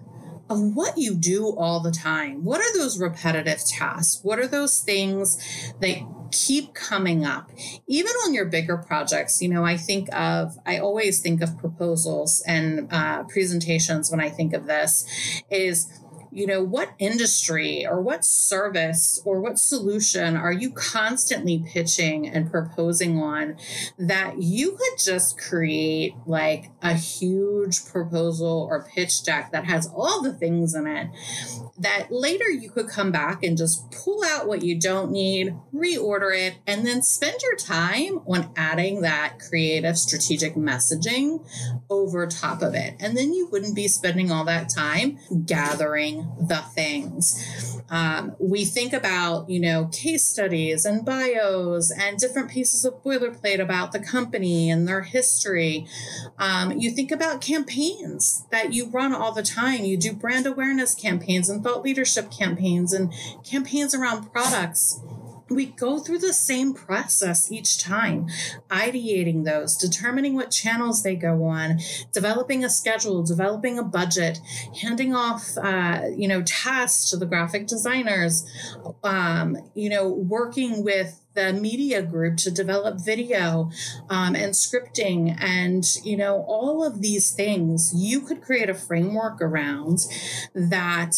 of 0.50 0.76
what 0.76 0.98
you 0.98 1.14
do 1.14 1.56
all 1.56 1.80
the 1.80 1.92
time. 1.92 2.44
What 2.44 2.60
are 2.62 2.78
those 2.78 3.00
repetitive 3.00 3.64
tasks? 3.66 4.24
What 4.24 4.40
are 4.40 4.48
those 4.48 4.80
things 4.80 5.38
that 5.80 5.98
keep 6.32 6.74
coming 6.74 7.26
up? 7.26 7.52
Even 7.88 8.12
on 8.26 8.34
your 8.34 8.46
bigger 8.46 8.78
projects, 8.78 9.42
you 9.42 9.50
know, 9.50 9.64
I 9.64 9.78
think 9.78 10.08
of, 10.14 10.58
I 10.66 10.80
always 10.80 11.20
think 11.20 11.42
of 11.42 11.58
proposals 11.58 12.44
and 12.48 12.88
uh, 12.92 13.24
presentations 13.24 14.12
when 14.12 14.20
I 14.20 14.30
think 14.30 14.54
of 14.54 14.68
this 14.68 15.06
is 15.50 15.92
you 16.38 16.46
know, 16.46 16.62
what 16.62 16.92
industry 17.00 17.84
or 17.84 18.00
what 18.00 18.24
service 18.24 19.20
or 19.26 19.42
what 19.42 19.58
solution 19.58 20.38
are 20.38 20.52
you 20.52 20.70
constantly 20.70 21.66
pitching 21.68 22.28
and 22.28 22.52
proposing 22.52 23.20
on 23.20 23.58
that 23.98 24.40
you 24.40 24.74
could 24.74 25.00
just 25.04 25.40
create 25.40 26.14
like 26.28 26.70
a 26.84 26.94
huge 26.94 27.84
proposal 27.88 28.68
or 28.70 28.88
pitch 28.94 29.24
deck 29.24 29.52
that 29.52 29.66
has 29.66 29.90
all 29.96 30.22
the 30.22 30.32
things 30.32 30.76
in 30.76 30.86
it 30.86 31.10
that 31.80 32.12
later 32.12 32.50
you 32.52 32.70
could 32.70 32.88
come 32.88 33.12
back 33.12 33.44
and 33.44 33.58
just 33.58 33.90
pull 33.90 34.24
out 34.24 34.48
what 34.48 34.62
you 34.62 34.80
don't 34.80 35.12
need, 35.12 35.56
reorder 35.74 36.38
it, 36.38 36.58
and 36.68 36.86
then 36.86 37.02
spend 37.02 37.42
your 37.42 37.56
time 37.56 38.20
on 38.28 38.52
adding 38.56 39.02
that 39.02 39.40
creative 39.40 39.98
strategic 39.98 40.54
messaging 40.54 41.44
over 41.90 42.28
top 42.28 42.62
of 42.62 42.76
it. 42.76 42.96
And 43.00 43.18
then 43.18 43.34
you 43.34 43.48
wouldn't 43.52 43.76
be 43.76 43.88
spending 43.88 44.32
all 44.32 44.46
that 44.46 44.70
time 44.70 45.18
gathering 45.46 46.27
the 46.40 46.58
things. 46.58 47.82
Um, 47.90 48.36
we 48.40 48.66
think 48.66 48.94
about, 48.94 49.50
you 49.50 49.60
know, 49.60 49.86
case 49.92 50.26
studies 50.26 50.86
and 50.86 51.06
bios 51.06 51.92
and 51.92 52.18
different 52.18 52.52
pieces 52.52 52.84
of 52.84 53.02
boilerplate 53.04 53.60
about 53.60 53.92
the 53.92 54.00
company 54.00 54.70
and 54.70 54.88
their 54.88 55.02
history. 55.02 55.88
Um, 56.38 56.78
you 56.78 56.92
think 56.92 57.12
about 57.12 57.42
campaigns 57.42 58.46
that 58.52 58.74
you 58.74 58.88
run 58.90 59.14
all 59.14 59.32
the 59.32 59.44
time. 59.44 59.86
You 59.86 59.98
do 59.98 60.14
brand 60.14 60.46
awareness 60.46 60.94
campaigns 60.94 61.50
and 61.50 61.64
thought 61.64 61.84
leadership 61.84 62.32
campaigns 62.32 62.94
and 62.94 63.14
campaigns 63.44 63.96
around 63.96 64.32
products 64.32 65.02
we 65.50 65.66
go 65.66 66.00
through 66.00 66.20
the 66.20 66.34
same 66.34 66.74
process 66.74 67.52
each 67.52 67.78
time 67.78 68.28
ideating 68.70 69.46
those 69.46 69.76
determining 69.78 70.36
what 70.36 70.52
channels 70.52 71.04
they 71.04 71.16
go 71.16 71.44
on 71.46 71.80
developing 72.12 72.64
a 72.64 72.70
schedule 72.70 73.24
developing 73.24 73.80
a 73.80 73.84
budget 73.84 74.40
handing 74.82 75.14
off 75.16 75.58
uh, 75.58 76.02
you 76.16 76.28
know 76.28 76.42
tasks 76.44 77.10
to 77.10 77.18
the 77.18 77.26
graphic 77.26 77.68
designers 77.68 78.46
um, 79.04 79.58
you 79.74 79.90
know 79.90 80.08
working 80.08 80.84
with 80.84 81.22
the 81.38 81.54
media 81.54 82.02
group 82.02 82.36
to 82.36 82.50
develop 82.50 83.00
video 83.00 83.70
um, 84.10 84.36
and 84.36 84.54
scripting 84.54 85.38
and 85.40 85.86
you 86.04 86.18
know 86.18 86.44
all 86.48 86.84
of 86.84 87.00
these 87.00 87.32
things. 87.32 87.94
You 87.96 88.22
could 88.22 88.42
create 88.42 88.72
a 88.72 88.74
framework 88.74 89.40
around 89.40 90.00
that 90.56 91.16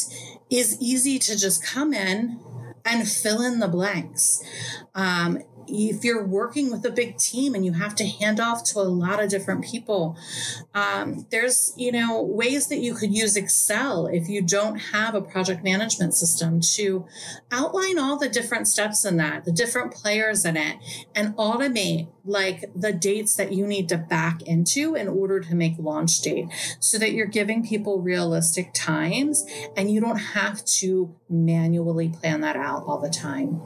is 0.49 0.77
easy 0.81 1.19
to 1.19 1.39
just 1.39 1.65
come 1.65 1.93
in 1.93 2.37
and 2.85 3.07
fill 3.07 3.41
in 3.41 3.59
the 3.59 3.67
blanks. 3.67 4.43
Um, 4.95 5.39
if 5.69 6.03
you're 6.03 6.25
working 6.25 6.71
with 6.71 6.85
a 6.85 6.91
big 6.91 7.17
team 7.17 7.55
and 7.55 7.65
you 7.65 7.73
have 7.73 7.95
to 7.95 8.07
hand 8.07 8.39
off 8.39 8.63
to 8.65 8.79
a 8.79 8.81
lot 8.81 9.21
of 9.21 9.29
different 9.29 9.63
people, 9.63 10.17
um, 10.73 11.25
there's 11.31 11.73
you 11.77 11.91
know 11.91 12.21
ways 12.21 12.67
that 12.67 12.79
you 12.79 12.93
could 12.93 13.13
use 13.13 13.35
Excel 13.35 14.07
if 14.07 14.27
you 14.27 14.41
don't 14.41 14.77
have 14.77 15.15
a 15.15 15.21
project 15.21 15.63
management 15.63 16.13
system 16.13 16.59
to 16.59 17.05
outline 17.51 17.97
all 17.97 18.17
the 18.17 18.29
different 18.29 18.67
steps 18.67 19.05
in 19.05 19.17
that, 19.17 19.45
the 19.45 19.51
different 19.51 19.93
players 19.93 20.45
in 20.45 20.57
it, 20.57 20.77
and 21.15 21.35
automate 21.35 22.09
like 22.25 22.65
the 22.75 22.93
dates 22.93 23.35
that 23.35 23.51
you 23.51 23.65
need 23.65 23.89
to 23.89 23.97
back 23.97 24.41
into 24.43 24.95
in 24.95 25.07
order 25.07 25.39
to 25.39 25.55
make 25.55 25.73
launch 25.79 26.21
date 26.21 26.47
so 26.79 26.97
that 26.97 27.11
you're 27.11 27.25
giving 27.25 27.65
people 27.65 28.01
realistic 28.01 28.71
times 28.73 29.45
and 29.75 29.91
you 29.91 29.99
don't 29.99 30.17
have 30.17 30.63
to 30.65 31.15
manually 31.29 32.09
plan 32.09 32.41
that 32.41 32.55
out 32.55 32.83
all 32.85 32.99
the 32.99 33.09
time. 33.09 33.61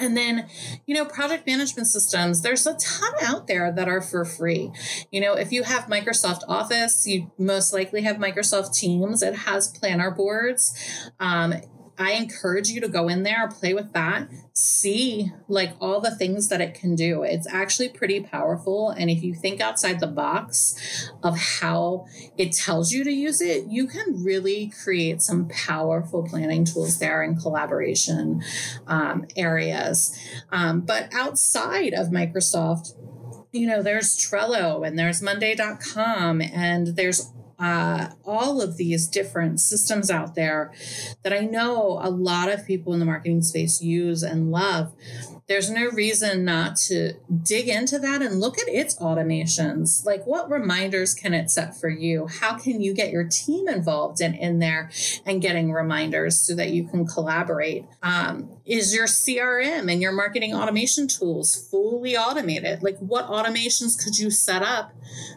And 0.00 0.16
then, 0.16 0.48
you 0.86 0.94
know, 0.94 1.04
project 1.04 1.46
management 1.46 1.86
systems, 1.88 2.42
there's 2.42 2.66
a 2.66 2.74
ton 2.74 3.12
out 3.22 3.46
there 3.46 3.70
that 3.70 3.88
are 3.88 4.00
for 4.00 4.24
free. 4.24 4.72
You 5.10 5.20
know, 5.20 5.34
if 5.34 5.52
you 5.52 5.62
have 5.62 5.84
Microsoft 5.84 6.40
Office, 6.48 7.06
you 7.06 7.30
most 7.38 7.72
likely 7.72 8.02
have 8.02 8.16
Microsoft 8.16 8.74
Teams. 8.74 9.22
It 9.22 9.34
has 9.34 9.68
planner 9.68 10.10
boards. 10.10 10.74
Um, 11.20 11.54
I 12.00 12.12
encourage 12.12 12.70
you 12.70 12.80
to 12.80 12.88
go 12.88 13.08
in 13.08 13.24
there, 13.24 13.46
play 13.48 13.74
with 13.74 13.92
that, 13.92 14.28
see 14.54 15.30
like 15.48 15.74
all 15.80 16.00
the 16.00 16.16
things 16.16 16.48
that 16.48 16.62
it 16.62 16.72
can 16.72 16.94
do. 16.94 17.22
It's 17.22 17.46
actually 17.46 17.90
pretty 17.90 18.20
powerful. 18.20 18.88
And 18.88 19.10
if 19.10 19.22
you 19.22 19.34
think 19.34 19.60
outside 19.60 20.00
the 20.00 20.06
box 20.06 21.10
of 21.22 21.36
how 21.36 22.06
it 22.38 22.52
tells 22.52 22.90
you 22.90 23.04
to 23.04 23.12
use 23.12 23.42
it, 23.42 23.66
you 23.66 23.86
can 23.86 24.24
really 24.24 24.72
create 24.82 25.20
some 25.20 25.46
powerful 25.48 26.22
planning 26.22 26.64
tools 26.64 26.98
there 26.98 27.22
in 27.22 27.36
collaboration 27.36 28.42
um, 28.86 29.26
areas. 29.36 30.18
Um, 30.50 30.80
but 30.80 31.12
outside 31.12 31.92
of 31.92 32.08
Microsoft, 32.08 32.94
you 33.52 33.66
know, 33.66 33.82
there's 33.82 34.16
Trello 34.16 34.86
and 34.86 34.98
there's 34.98 35.20
Monday.com 35.20 36.40
and 36.40 36.88
there's 36.96 37.30
uh, 37.60 38.08
all 38.24 38.60
of 38.60 38.76
these 38.76 39.06
different 39.06 39.60
systems 39.60 40.10
out 40.10 40.34
there 40.34 40.72
that 41.22 41.32
I 41.32 41.40
know 41.40 42.00
a 42.02 42.10
lot 42.10 42.50
of 42.50 42.66
people 42.66 42.94
in 42.94 43.00
the 43.00 43.06
marketing 43.06 43.42
space 43.42 43.82
use 43.82 44.22
and 44.22 44.50
love 44.50 44.94
there's 45.50 45.68
no 45.68 45.90
reason 45.90 46.44
not 46.44 46.76
to 46.76 47.14
dig 47.42 47.66
into 47.66 47.98
that 47.98 48.22
and 48.22 48.38
look 48.38 48.56
at 48.60 48.68
its 48.68 48.94
automations. 49.00 50.06
Like, 50.06 50.24
what 50.24 50.48
reminders 50.48 51.12
can 51.12 51.34
it 51.34 51.50
set 51.50 51.76
for 51.76 51.88
you? 51.88 52.28
How 52.28 52.56
can 52.56 52.80
you 52.80 52.94
get 52.94 53.10
your 53.10 53.24
team 53.24 53.66
involved 53.66 54.20
in, 54.20 54.34
in 54.34 54.60
there 54.60 54.92
and 55.26 55.42
getting 55.42 55.72
reminders 55.72 56.38
so 56.38 56.54
that 56.54 56.70
you 56.70 56.86
can 56.86 57.04
collaborate? 57.04 57.84
Um, 58.00 58.59
is 58.70 58.94
your 58.94 59.06
CRM 59.06 59.90
and 59.90 60.00
your 60.00 60.12
marketing 60.12 60.54
automation 60.54 61.08
tools 61.08 61.56
fully 61.56 62.16
automated? 62.16 62.84
Like, 62.84 62.98
what 63.00 63.26
automations 63.26 64.02
could 64.02 64.16
you 64.16 64.30
set 64.30 64.62
up 64.62 64.92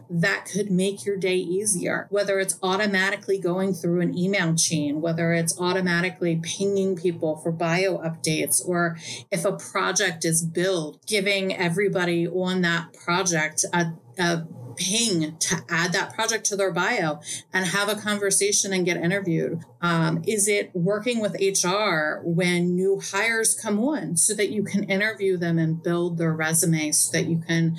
that 0.07 0.45
could 0.45 0.69
make 0.69 1.03
your 1.03 1.17
day 1.17 1.37
easier? 1.37 2.05
Whether 2.11 2.39
it's 2.39 2.59
automatically 2.61 3.39
going 3.39 3.73
through 3.73 4.01
an 4.01 4.15
email 4.15 4.53
chain, 4.53 5.01
whether 5.01 5.33
it's 5.33 5.59
automatically 5.59 6.39
pinging 6.43 6.95
people 6.95 7.37
for 7.37 7.51
bio 7.51 7.97
updates, 7.97 8.61
or 8.63 8.97
if 9.31 9.45
a 9.45 9.53
project 9.53 10.23
is 10.25 10.45
built, 10.45 11.03
giving 11.07 11.55
everybody 11.55 12.27
on 12.27 12.61
that 12.61 12.93
project 12.93 13.65
a, 13.73 13.93
a 14.19 14.45
ping 14.75 15.37
to 15.37 15.63
add 15.69 15.93
that 15.93 16.13
project 16.13 16.45
to 16.45 16.55
their 16.55 16.71
bio 16.71 17.19
and 17.51 17.65
have 17.67 17.89
a 17.89 17.95
conversation 17.95 18.73
and 18.73 18.85
get 18.85 18.97
interviewed? 18.97 19.63
Um, 19.81 20.23
is 20.25 20.47
it 20.47 20.71
working 20.73 21.19
with 21.19 21.35
HR 21.39 22.21
when 22.23 22.75
new 22.75 22.99
hires 22.99 23.53
come 23.53 23.79
on 23.79 24.17
so 24.17 24.33
that 24.33 24.49
you 24.49 24.63
can 24.63 24.83
interview 24.85 25.37
them 25.37 25.57
and 25.59 25.81
build 25.81 26.17
their 26.17 26.33
resume 26.33 26.91
so 26.91 27.11
that 27.17 27.27
you 27.27 27.39
can 27.39 27.77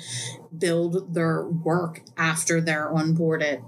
build 0.57 1.13
their 1.13 1.43
work 1.43 2.01
after 2.17 2.61
they're 2.61 2.91
onboarded? 2.91 3.63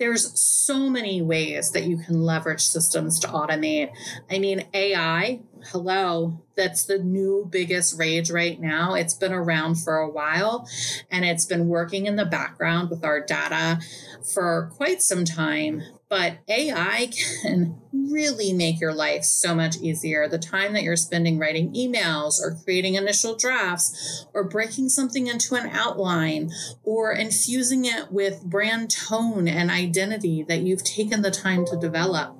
There's 0.00 0.40
so 0.40 0.88
many 0.88 1.20
ways 1.20 1.72
that 1.72 1.84
you 1.84 1.98
can 1.98 2.22
leverage 2.22 2.62
systems 2.62 3.18
to 3.20 3.26
automate. 3.26 3.90
I 4.30 4.38
mean, 4.38 4.66
AI, 4.72 5.40
hello, 5.66 6.40
that's 6.56 6.86
the 6.86 6.96
new 6.96 7.46
biggest 7.50 7.98
rage 7.98 8.30
right 8.30 8.58
now. 8.58 8.94
It's 8.94 9.12
been 9.12 9.34
around 9.34 9.74
for 9.74 9.98
a 9.98 10.08
while 10.08 10.66
and 11.10 11.26
it's 11.26 11.44
been 11.44 11.68
working 11.68 12.06
in 12.06 12.16
the 12.16 12.24
background 12.24 12.88
with 12.88 13.04
our 13.04 13.20
data 13.20 13.78
for 14.24 14.70
quite 14.74 15.02
some 15.02 15.26
time. 15.26 15.82
But 16.10 16.38
AI 16.48 17.08
can 17.42 17.80
really 17.92 18.52
make 18.52 18.80
your 18.80 18.92
life 18.92 19.24
so 19.24 19.54
much 19.54 19.76
easier. 19.78 20.28
The 20.28 20.38
time 20.38 20.72
that 20.72 20.82
you're 20.82 20.96
spending 20.96 21.38
writing 21.38 21.72
emails 21.72 22.40
or 22.40 22.58
creating 22.64 22.96
initial 22.96 23.36
drafts 23.36 24.26
or 24.34 24.44
breaking 24.44 24.88
something 24.88 25.28
into 25.28 25.54
an 25.54 25.70
outline 25.70 26.50
or 26.82 27.12
infusing 27.12 27.84
it 27.84 28.10
with 28.10 28.44
brand 28.44 28.90
tone 28.90 29.46
and 29.46 29.70
identity 29.70 30.42
that 30.48 30.60
you've 30.60 30.84
taken 30.84 31.22
the 31.22 31.30
time 31.30 31.64
to 31.66 31.76
develop 31.76 32.36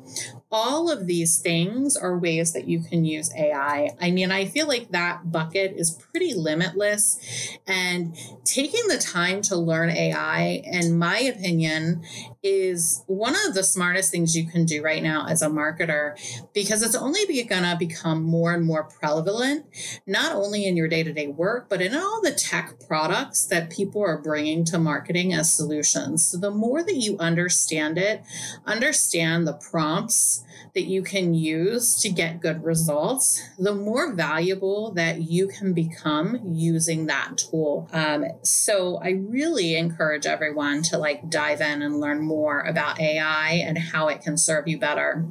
all 0.53 0.91
of 0.91 1.07
these 1.07 1.39
things 1.39 1.97
are 1.97 2.19
ways 2.19 2.53
that 2.53 2.67
you 2.67 2.81
can 2.81 3.05
use 3.05 3.33
AI. 3.37 3.91
I 4.01 4.11
mean, 4.11 4.33
I 4.33 4.47
feel 4.47 4.67
like 4.67 4.91
that 4.91 5.31
bucket 5.31 5.75
is 5.77 5.91
pretty 5.91 6.35
limitless. 6.35 7.19
And 7.67 8.17
taking 8.45 8.89
the 8.89 8.99
time 8.99 9.43
to 9.43 9.57
learn 9.57 9.91
AI, 9.91 10.63
in 10.65 10.99
my 10.99 11.19
opinion, 11.21 12.03
is 12.43 13.05
one 13.07 13.35
of 13.47 13.55
the 13.55 13.63
smartest 13.63 14.11
things 14.11 14.37
you 14.37 14.47
can 14.47 14.65
do 14.65 14.83
right 14.83 15.03
now 15.03 15.27
as 15.27 15.43
a 15.43 15.49
marketer 15.49 16.15
because 16.55 16.83
it's 16.83 16.95
only 16.95 17.21
going 17.45 17.63
to 17.63 17.77
become 17.79 18.23
more 18.23 18.53
and 18.53 18.65
more 18.65 18.85
prevalent, 18.85 19.67
not 20.07 20.35
only 20.35 20.65
in 20.65 20.77
your 20.77 20.89
day 20.89 21.03
to 21.03 21.13
day 21.13 21.27
work, 21.27 21.69
but 21.69 21.83
in 21.83 21.95
all 21.95 22.21
the 22.23 22.33
tech 22.33 22.75
products 22.87 23.47
that 23.47 23.71
people 23.71 24.03
are 24.03 24.19
bringing 24.19 24.65
to 24.65 24.79
marketing 24.79 25.33
as 25.35 25.53
solutions. 25.53 26.27
So 26.27 26.39
the 26.39 26.51
more 26.51 26.83
that 26.83 26.97
you 26.97 27.19
understand 27.19 27.99
it, 27.99 28.23
understand 28.67 29.47
the 29.47 29.53
prompts 29.53 30.45
that 30.75 30.85
you 30.85 31.03
can 31.03 31.35
use 31.35 32.01
to 32.01 32.09
get 32.09 32.41
good 32.41 32.65
results, 32.65 33.43
the 33.59 33.75
more 33.75 34.13
valuable 34.13 34.93
that 34.93 35.23
you 35.23 35.49
can 35.49 35.73
become 35.73 36.39
using 36.45 37.07
that 37.07 37.39
tool. 37.39 37.89
Um, 37.93 38.27
so 38.43 38.99
I 39.03 39.11
really 39.11 39.75
encourage 39.75 40.27
everyone 40.27 40.83
to 40.85 40.99
like 40.99 41.29
dive 41.29 41.61
in 41.61 41.83
and 41.83 42.01
learn 42.01 42.21
more 42.31 42.61
about 42.61 43.01
AI 43.01 43.61
and 43.67 43.77
how 43.77 44.07
it 44.07 44.23
can 44.23 44.37
serve 44.37 44.69
you 44.69 44.79
better. 44.79 45.27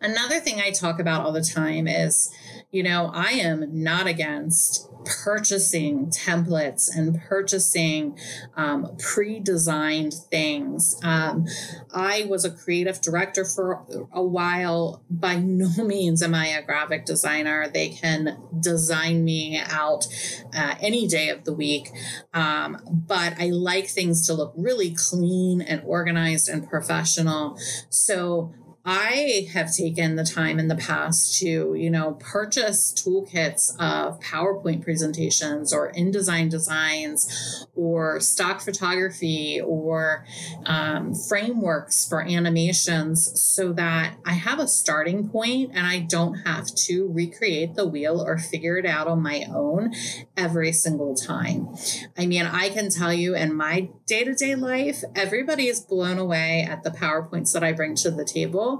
Another 0.00 0.40
thing 0.40 0.60
I 0.60 0.72
talk 0.72 0.98
about 0.98 1.24
all 1.24 1.32
the 1.32 1.40
time 1.40 1.86
is, 1.86 2.34
you 2.70 2.82
know, 2.82 3.10
I 3.14 3.32
am 3.32 3.82
not 3.82 4.06
against 4.06 4.88
purchasing 5.06 6.10
templates 6.10 6.88
and 6.94 7.20
purchasing 7.22 8.18
um, 8.56 8.96
pre 8.98 9.38
designed 9.38 10.12
things. 10.12 10.98
Um, 11.02 11.46
I 11.94 12.26
was 12.28 12.44
a 12.44 12.50
creative 12.50 13.00
director 13.00 13.44
for 13.44 13.84
a 14.12 14.22
while. 14.22 15.02
By 15.08 15.36
no 15.36 15.68
means 15.84 16.22
am 16.22 16.34
I 16.34 16.48
a 16.48 16.62
graphic 16.62 17.04
designer. 17.04 17.68
They 17.68 17.90
can 17.90 18.36
design 18.58 19.24
me 19.24 19.60
out 19.64 20.06
uh, 20.54 20.74
any 20.80 21.06
day 21.06 21.30
of 21.30 21.44
the 21.44 21.52
week. 21.52 21.88
Um, 22.34 22.78
but 22.90 23.34
I 23.40 23.50
like 23.50 23.86
things 23.86 24.26
to 24.26 24.34
look 24.34 24.52
really 24.56 24.90
clean 24.90 25.60
and 25.62 25.82
organized 25.84 26.48
and 26.48 26.68
professional. 26.68 27.58
So 27.90 28.52
I 28.88 29.48
have 29.52 29.74
taken 29.74 30.14
the 30.14 30.22
time 30.22 30.60
in 30.60 30.68
the 30.68 30.76
past 30.76 31.40
to, 31.40 31.74
you 31.74 31.90
know, 31.90 32.12
purchase 32.20 32.92
toolkits 32.92 33.72
of 33.80 34.20
PowerPoint 34.20 34.84
presentations 34.84 35.72
or 35.72 35.90
InDesign 35.92 36.50
designs 36.50 37.66
or 37.74 38.20
stock 38.20 38.60
photography 38.60 39.60
or 39.60 40.24
um, 40.66 41.16
frameworks 41.16 42.06
for 42.06 42.22
animations 42.22 43.40
so 43.40 43.72
that 43.72 44.18
I 44.24 44.34
have 44.34 44.60
a 44.60 44.68
starting 44.68 45.28
point 45.28 45.72
and 45.74 45.84
I 45.84 45.98
don't 45.98 46.34
have 46.46 46.72
to 46.86 47.08
recreate 47.08 47.74
the 47.74 47.88
wheel 47.88 48.22
or 48.24 48.38
figure 48.38 48.76
it 48.76 48.86
out 48.86 49.08
on 49.08 49.20
my 49.20 49.46
own 49.52 49.94
every 50.36 50.70
single 50.70 51.16
time. 51.16 51.74
I 52.16 52.26
mean, 52.26 52.46
I 52.46 52.68
can 52.68 52.90
tell 52.90 53.12
you 53.12 53.34
in 53.34 53.52
my 53.52 53.90
day 54.06 54.22
to 54.22 54.34
day 54.34 54.54
life, 54.54 55.02
everybody 55.16 55.66
is 55.66 55.80
blown 55.80 56.18
away 56.18 56.64
at 56.70 56.84
the 56.84 56.90
PowerPoints 56.90 57.52
that 57.52 57.64
I 57.64 57.72
bring 57.72 57.96
to 57.96 58.12
the 58.12 58.24
table 58.24 58.75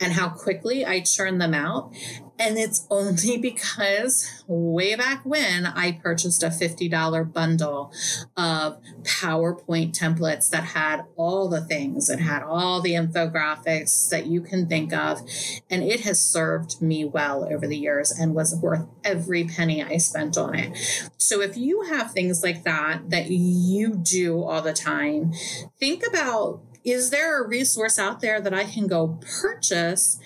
and 0.00 0.12
how 0.12 0.28
quickly 0.28 0.84
I 0.84 1.00
churn 1.00 1.38
them 1.38 1.54
out. 1.54 1.92
And 2.38 2.56
it's 2.56 2.86
only 2.90 3.36
because 3.36 4.42
way 4.46 4.94
back 4.94 5.24
when 5.24 5.66
I 5.66 5.92
purchased 5.92 6.42
a 6.42 6.48
$50 6.48 7.32
bundle 7.32 7.92
of 8.36 8.78
PowerPoint 9.02 9.96
templates 9.96 10.48
that 10.50 10.64
had 10.64 11.02
all 11.16 11.48
the 11.48 11.60
things, 11.60 12.08
it 12.08 12.20
had 12.20 12.42
all 12.42 12.80
the 12.80 12.92
infographics 12.92 14.08
that 14.08 14.26
you 14.26 14.40
can 14.40 14.66
think 14.66 14.92
of. 14.92 15.20
And 15.68 15.82
it 15.82 16.00
has 16.00 16.20
served 16.20 16.80
me 16.80 17.04
well 17.04 17.44
over 17.44 17.66
the 17.66 17.76
years 17.76 18.10
and 18.10 18.34
was 18.34 18.54
worth 18.56 18.86
every 19.04 19.44
penny 19.44 19.82
I 19.82 19.98
spent 19.98 20.38
on 20.38 20.54
it. 20.54 21.10
So 21.18 21.40
if 21.40 21.56
you 21.56 21.82
have 21.82 22.12
things 22.12 22.42
like 22.42 22.64
that 22.64 23.10
that 23.10 23.30
you 23.30 23.96
do 23.96 24.42
all 24.42 24.62
the 24.62 24.72
time, 24.72 25.32
think 25.78 26.02
about 26.06 26.62
is 26.84 27.10
there 27.10 27.42
a 27.42 27.46
resource 27.46 27.98
out 27.98 28.20
there 28.20 28.40
that 28.40 28.54
I 28.54 28.64
can 28.64 28.86
go 28.86 29.18
purchase 29.40 30.18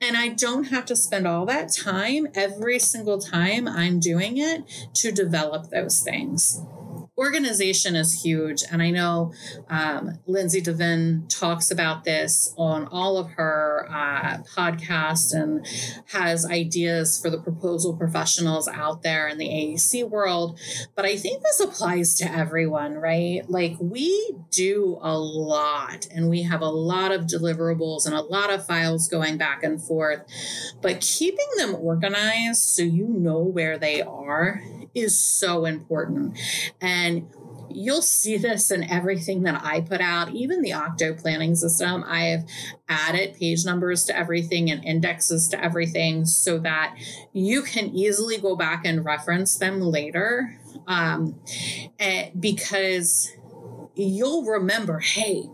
and 0.00 0.16
I 0.16 0.28
don't 0.28 0.64
have 0.64 0.84
to 0.86 0.96
spend 0.96 1.26
all 1.26 1.46
that 1.46 1.72
time 1.72 2.28
every 2.34 2.78
single 2.78 3.18
time 3.18 3.66
I'm 3.66 3.98
doing 3.98 4.36
it 4.36 4.64
to 4.94 5.12
develop 5.12 5.70
those 5.70 6.00
things? 6.00 6.60
Organization 7.18 7.94
is 7.94 8.24
huge. 8.24 8.62
And 8.70 8.80
I 8.80 8.90
know 8.90 9.34
um, 9.68 10.18
Lindsay 10.26 10.62
Diven 10.62 11.28
talks 11.28 11.70
about 11.70 12.04
this 12.04 12.54
on 12.56 12.86
all 12.86 13.18
of 13.18 13.32
her 13.32 13.86
uh, 13.90 14.38
podcasts 14.56 15.34
and 15.34 15.66
has 16.12 16.46
ideas 16.46 17.20
for 17.20 17.28
the 17.28 17.38
proposal 17.38 17.94
professionals 17.98 18.66
out 18.66 19.02
there 19.02 19.28
in 19.28 19.36
the 19.36 19.46
AEC 19.46 20.08
world. 20.08 20.58
But 20.96 21.04
I 21.04 21.16
think 21.16 21.42
this 21.42 21.60
applies 21.60 22.14
to 22.14 22.32
everyone, 22.32 22.94
right? 22.94 23.42
Like 23.46 23.76
we 23.78 24.32
do 24.50 24.98
a 25.02 25.18
lot 25.18 26.06
and 26.14 26.30
we 26.30 26.44
have 26.44 26.62
a 26.62 26.70
lot 26.70 27.12
of 27.12 27.26
deliverables 27.26 28.06
and 28.06 28.14
a 28.14 28.22
lot 28.22 28.50
of 28.50 28.66
files 28.66 29.06
going 29.06 29.36
back 29.36 29.62
and 29.62 29.82
forth. 29.82 30.22
But 30.80 31.02
keeping 31.02 31.48
them 31.58 31.74
organized 31.74 32.62
so 32.62 32.82
you 32.82 33.06
know 33.06 33.40
where 33.40 33.76
they 33.76 34.00
are 34.00 34.62
is 34.94 35.18
so 35.18 35.64
important. 35.64 36.38
And 36.80 37.28
you'll 37.70 38.02
see 38.02 38.36
this 38.36 38.70
in 38.70 38.84
everything 38.84 39.42
that 39.42 39.62
I 39.64 39.80
put 39.80 40.00
out, 40.00 40.30
even 40.32 40.62
the 40.62 40.72
Octo 40.72 41.14
planning 41.14 41.54
system. 41.54 42.04
I 42.06 42.24
have 42.24 42.48
added 42.88 43.34
page 43.34 43.64
numbers 43.64 44.04
to 44.04 44.16
everything 44.16 44.70
and 44.70 44.84
indexes 44.84 45.48
to 45.48 45.62
everything 45.62 46.24
so 46.24 46.58
that 46.58 46.96
you 47.32 47.62
can 47.62 47.86
easily 47.86 48.38
go 48.38 48.56
back 48.56 48.84
and 48.84 49.04
reference 49.04 49.56
them 49.56 49.80
later. 49.80 50.58
Um, 50.86 51.40
because 52.38 53.30
you'll 53.94 54.44
remember, 54.44 55.00
hey, 55.00 55.44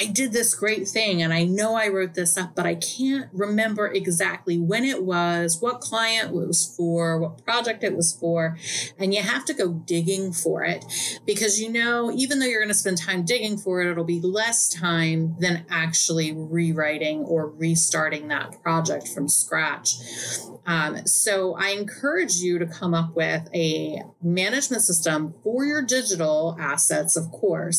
I 0.00 0.06
did 0.06 0.32
this 0.32 0.54
great 0.54 0.88
thing 0.88 1.22
and 1.22 1.32
I 1.32 1.44
know 1.44 1.74
I 1.74 1.88
wrote 1.88 2.14
this 2.14 2.36
up, 2.36 2.54
but 2.54 2.66
I 2.66 2.76
can't 2.76 3.28
remember 3.32 3.86
exactly 3.86 4.58
when 4.58 4.84
it 4.84 5.04
was, 5.04 5.60
what 5.60 5.80
client 5.80 6.30
it 6.30 6.34
was 6.34 6.74
for, 6.76 7.18
what 7.18 7.44
project 7.44 7.84
it 7.84 7.94
was 7.94 8.12
for. 8.12 8.56
And 8.98 9.12
you 9.12 9.22
have 9.22 9.44
to 9.46 9.54
go 9.54 9.72
digging 9.72 10.32
for 10.32 10.64
it 10.64 10.84
because 11.26 11.60
you 11.60 11.70
know, 11.70 12.10
even 12.12 12.38
though 12.38 12.46
you're 12.46 12.60
going 12.60 12.68
to 12.68 12.74
spend 12.74 12.98
time 12.98 13.24
digging 13.24 13.58
for 13.58 13.82
it, 13.82 13.90
it'll 13.90 14.04
be 14.04 14.20
less 14.20 14.68
time 14.68 15.36
than 15.38 15.66
actually 15.68 16.32
rewriting 16.32 17.20
or 17.20 17.48
restarting 17.48 18.28
that 18.28 18.62
project 18.62 19.08
from 19.08 19.28
scratch. 19.28 19.96
Um, 20.66 21.06
so 21.06 21.54
I 21.56 21.70
encourage 21.70 22.36
you 22.36 22.58
to 22.58 22.66
come 22.66 22.94
up 22.94 23.14
with 23.14 23.48
a 23.54 24.02
management 24.22 24.82
system 24.82 25.34
for 25.42 25.64
your 25.64 25.82
digital 25.82 26.56
assets, 26.58 27.16
of 27.16 27.30
course, 27.30 27.73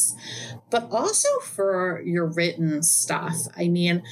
but 0.69 0.89
also 0.91 1.29
for 1.39 2.01
your 2.03 2.25
written 2.25 2.83
stuff. 2.83 3.35
I 3.55 3.67
mean, 3.67 4.03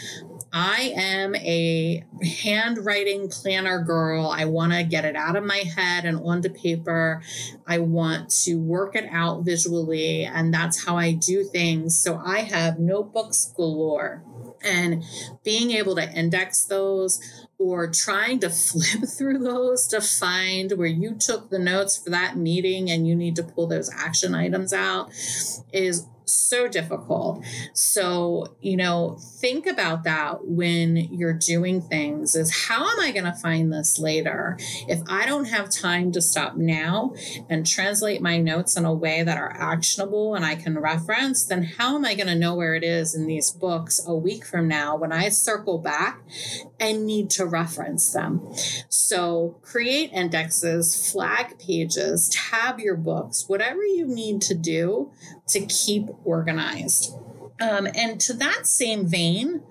I 0.52 0.94
am 0.96 1.36
a 1.36 2.06
handwriting 2.44 3.30
planner 3.30 3.82
girl. 3.82 4.28
I 4.28 4.46
want 4.46 4.74
to 4.74 4.84
get 4.84 5.04
it 5.04 5.16
out 5.16 5.36
of 5.36 5.44
my 5.44 5.64
head 5.76 6.06
and 6.06 6.18
onto 6.18 6.50
paper. 6.50 7.22
I 7.68 7.80
want 7.80 8.30
to 8.44 8.56
work 8.56 8.96
it 8.96 9.06
out 9.12 9.44
visually, 9.44 10.26
and 10.26 10.54
that's 10.54 10.86
how 10.86 10.96
I 10.96 11.14
do 11.14 11.44
things. 11.44 11.98
So 11.98 12.22
I 12.24 12.40
have 12.40 12.80
notebooks 12.80 13.52
galore 13.56 14.24
and 14.64 15.04
being 15.44 15.72
able 15.72 15.96
to 15.96 16.12
index 16.14 16.66
those 16.66 17.20
or 17.58 17.88
trying 17.88 18.40
to 18.40 18.50
flip 18.50 19.08
through 19.10 19.40
those 19.40 19.88
to 19.88 20.02
find 20.02 20.72
where 20.74 20.88
you 20.88 21.16
took 21.16 21.50
the 21.50 21.60
notes 21.60 21.98
for 21.98 22.10
that 22.10 22.38
meeting 22.38 22.90
and 22.90 23.08
you 23.08 23.16
need 23.16 23.36
to 23.36 23.44
pull 23.44 23.68
those 23.68 23.90
action 23.94 24.36
items 24.36 24.74
out 24.74 25.10
is 25.72 26.08
so 26.26 26.68
difficult. 26.68 27.44
So, 27.74 28.56
you 28.62 28.78
know, 28.78 29.18
think 29.40 29.68
about 29.68 30.04
that 30.04 30.46
when 30.46 30.96
you're 30.96 31.34
doing 31.34 31.82
things 31.82 32.36
is 32.36 32.68
how 32.68 32.88
am 32.90 33.00
I 33.00 33.12
going 33.12 33.26
to 33.26 33.34
find 33.34 33.72
this 33.72 34.00
later? 34.00 34.58
If 34.88 35.02
I 35.08 35.26
don't 35.26 35.46
have 35.46 35.70
time 35.70 36.12
to 36.14 36.22
stop 36.22 36.56
now 36.56 37.14
and 37.50 37.66
translate 37.66 38.22
my 38.22 38.38
notes 38.38 38.78
in 38.78 38.86
a 38.86 38.94
way 38.94 39.24
that 39.24 39.38
are 39.38 39.52
actionable 39.52 40.36
and 40.36 40.46
I 40.46 40.56
can 40.56 40.78
reference, 40.78 41.46
then 41.46 41.64
how 41.64 41.96
am 41.96 42.06
I 42.06 42.16
going 42.16 42.28
to 42.28 42.36
know 42.36 42.56
where 42.56 42.76
it 42.76 42.84
is 42.84 43.16
in 43.16 43.28
these 43.28 43.52
books 43.52 44.02
a 44.06 44.16
week 44.16 44.46
from 44.46 44.68
now 44.68 44.96
when 44.96 45.12
I 45.12 45.30
circle 45.30 45.78
back 45.78 46.22
and 46.84 47.06
need 47.06 47.30
to 47.32 47.46
reference 47.46 48.12
them? 48.12 48.42
So, 48.90 49.58
create 49.62 50.12
indexes, 50.12 51.12
flag 51.12 51.58
pages, 51.60 52.30
tab 52.30 52.80
your 52.80 52.96
books, 52.96 53.48
whatever 53.48 53.84
you 53.84 54.06
need 54.06 54.42
to 54.44 54.54
do 54.54 55.12
to 55.48 55.66
keep 55.66 56.10
organized. 56.24 57.14
Um, 57.62 57.88
and 57.96 58.20
to 58.22 58.34
that 58.34 58.68
same 58.68 59.08
vein, 59.08 59.62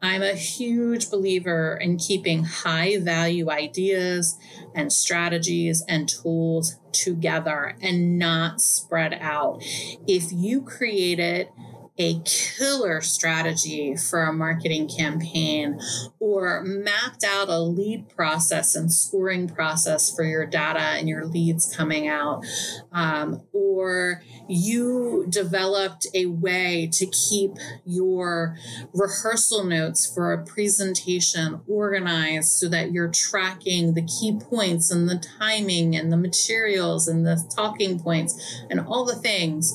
I'm 0.00 0.22
a 0.22 0.34
huge 0.34 1.10
believer 1.10 1.76
in 1.80 1.96
keeping 1.96 2.44
high 2.44 2.98
value 2.98 3.50
ideas 3.50 4.38
and 4.74 4.92
strategies 4.92 5.82
and 5.88 6.08
tools 6.08 6.76
together 6.92 7.76
and 7.80 8.18
not 8.18 8.60
spread 8.60 9.14
out. 9.20 9.62
If 10.06 10.32
you 10.32 10.62
create 10.62 11.18
it 11.18 11.50
a 11.98 12.20
killer 12.24 13.00
strategy 13.00 13.96
for 13.96 14.22
a 14.22 14.32
marketing 14.32 14.88
campaign 14.88 15.80
or 16.20 16.62
mapped 16.62 17.24
out 17.24 17.48
a 17.48 17.58
lead 17.58 18.08
process 18.08 18.76
and 18.76 18.92
scoring 18.92 19.48
process 19.48 20.14
for 20.14 20.22
your 20.22 20.46
data 20.46 20.78
and 20.78 21.08
your 21.08 21.24
leads 21.26 21.74
coming 21.74 22.06
out, 22.06 22.44
um, 22.92 23.42
or 23.52 24.22
you 24.48 25.26
developed 25.28 26.06
a 26.14 26.26
way 26.26 26.88
to 26.92 27.06
keep 27.06 27.52
your 27.84 28.56
rehearsal 28.94 29.64
notes 29.64 30.06
for 30.06 30.32
a 30.32 30.44
presentation 30.44 31.60
organized 31.66 32.48
so 32.48 32.68
that 32.68 32.92
you're 32.92 33.10
tracking 33.10 33.94
the 33.94 34.02
key 34.02 34.38
points 34.38 34.90
and 34.90 35.08
the 35.08 35.22
timing 35.38 35.96
and 35.96 36.12
the 36.12 36.16
materials 36.16 37.08
and 37.08 37.26
the 37.26 37.42
talking 37.54 37.98
points 37.98 38.62
and 38.70 38.80
all 38.80 39.04
the 39.04 39.16
things. 39.16 39.74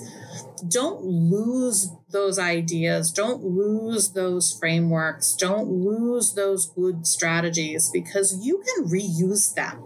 Don't 0.70 1.04
lose 1.04 1.92
those 2.14 2.40
ideas, 2.40 3.12
don't 3.12 3.44
lose 3.44 4.12
those 4.12 4.58
frameworks, 4.58 5.34
don't 5.34 5.68
lose 5.68 6.34
those 6.36 6.68
good 6.68 7.06
strategies 7.06 7.90
because 7.92 8.46
you 8.46 8.64
can 8.64 8.86
reuse 8.86 9.54
them. 9.54 9.84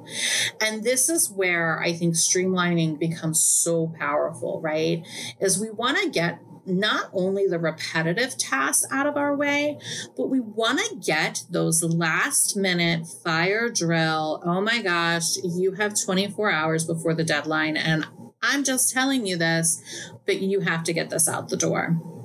And 0.62 0.84
this 0.84 1.10
is 1.10 1.32
where 1.32 1.80
I 1.80 1.94
think 1.94 2.14
streamlining 2.14 3.00
becomes 3.00 3.42
so 3.42 3.92
powerful, 3.98 4.62
right? 4.62 5.04
Is 5.40 5.60
we 5.60 5.72
want 5.72 5.98
to 5.98 6.10
get 6.10 6.40
not 6.68 7.10
only 7.14 7.48
the 7.48 7.58
repetitive 7.58 8.38
tasks 8.38 8.86
out 8.92 9.08
of 9.08 9.16
our 9.16 9.36
way, 9.36 9.80
but 10.16 10.28
we 10.28 10.40
want 10.40 10.80
to 10.80 10.96
get 10.96 11.44
those 11.50 11.82
last 11.82 12.58
minute 12.58 13.08
fire 13.08 13.70
drill. 13.70 14.42
Oh 14.46 14.62
my 14.62 14.82
gosh, 14.82 15.38
you 15.44 15.74
have 15.74 16.00
24 16.00 16.52
hours 16.52 16.86
before 16.86 17.14
the 17.14 17.24
deadline, 17.24 17.78
and 17.78 18.06
I'm 18.42 18.64
just 18.64 18.94
telling 18.94 19.26
you 19.26 19.38
this, 19.38 19.82
but 20.26 20.42
you 20.42 20.60
have 20.62 20.84
to 20.84 20.94
get 20.94 21.10
this 21.10 21.28
out 21.28 21.50
the 21.50 21.58
door. 21.58 22.17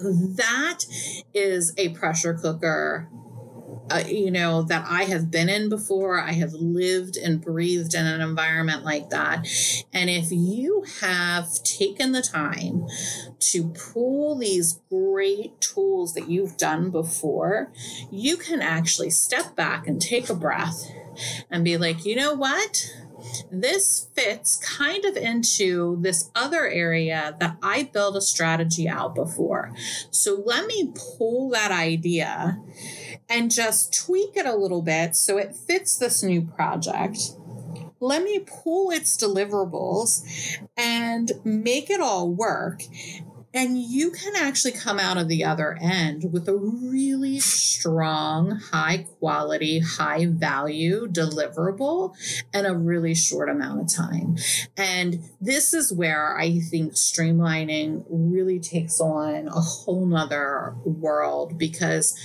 That 0.00 0.84
is 1.34 1.74
a 1.76 1.90
pressure 1.90 2.34
cooker 2.34 3.08
uh, 3.90 4.04
you 4.06 4.30
know, 4.30 4.62
that 4.62 4.84
I 4.88 5.04
have 5.04 5.30
been 5.30 5.48
in 5.48 5.68
before. 5.68 6.20
I 6.20 6.32
have 6.32 6.52
lived 6.52 7.16
and 7.16 7.40
breathed 7.40 7.94
in 7.94 8.06
an 8.06 8.20
environment 8.20 8.84
like 8.84 9.10
that. 9.10 9.46
And 9.92 10.10
if 10.10 10.30
you 10.30 10.84
have 11.00 11.62
taken 11.62 12.12
the 12.12 12.22
time 12.22 12.86
to 13.40 13.68
pull 13.68 14.36
these 14.36 14.80
great 14.90 15.60
tools 15.60 16.14
that 16.14 16.28
you've 16.28 16.56
done 16.56 16.90
before, 16.90 17.72
you 18.10 18.36
can 18.36 18.60
actually 18.60 19.10
step 19.10 19.56
back 19.56 19.86
and 19.86 20.00
take 20.00 20.28
a 20.28 20.34
breath 20.34 20.90
and 21.50 21.64
be 21.64 21.78
like, 21.78 22.04
you 22.04 22.14
know 22.14 22.34
what? 22.34 22.92
This 23.50 24.08
fits 24.14 24.56
kind 24.56 25.04
of 25.04 25.16
into 25.16 25.98
this 26.00 26.30
other 26.34 26.66
area 26.66 27.36
that 27.40 27.56
I 27.62 27.84
built 27.84 28.16
a 28.16 28.20
strategy 28.20 28.88
out 28.88 29.14
before. 29.14 29.72
So 30.10 30.42
let 30.44 30.66
me 30.66 30.92
pull 30.94 31.50
that 31.50 31.70
idea 31.70 32.60
and 33.28 33.50
just 33.50 33.94
tweak 33.94 34.36
it 34.36 34.46
a 34.46 34.56
little 34.56 34.82
bit 34.82 35.16
so 35.16 35.38
it 35.38 35.56
fits 35.56 35.98
this 35.98 36.22
new 36.22 36.42
project. 36.42 37.18
Let 38.00 38.22
me 38.22 38.38
pull 38.40 38.90
its 38.90 39.16
deliverables 39.16 40.22
and 40.76 41.32
make 41.44 41.90
it 41.90 42.00
all 42.00 42.30
work. 42.30 42.82
And 43.54 43.78
you 43.78 44.10
can 44.10 44.34
actually 44.36 44.72
come 44.72 44.98
out 44.98 45.16
of 45.16 45.28
the 45.28 45.44
other 45.44 45.78
end 45.80 46.32
with 46.32 46.48
a 46.48 46.56
really 46.56 47.40
strong, 47.40 48.50
high 48.72 49.06
quality, 49.18 49.80
high 49.80 50.26
value 50.26 51.08
deliverable 51.08 52.14
in 52.52 52.66
a 52.66 52.74
really 52.74 53.14
short 53.14 53.48
amount 53.48 53.80
of 53.80 53.94
time. 53.94 54.36
And 54.76 55.20
this 55.40 55.72
is 55.72 55.92
where 55.92 56.36
I 56.38 56.58
think 56.58 56.92
streamlining 56.92 58.04
really 58.08 58.60
takes 58.60 59.00
on 59.00 59.48
a 59.48 59.60
whole 59.60 60.04
nother 60.04 60.74
world 60.84 61.56
because 61.56 62.18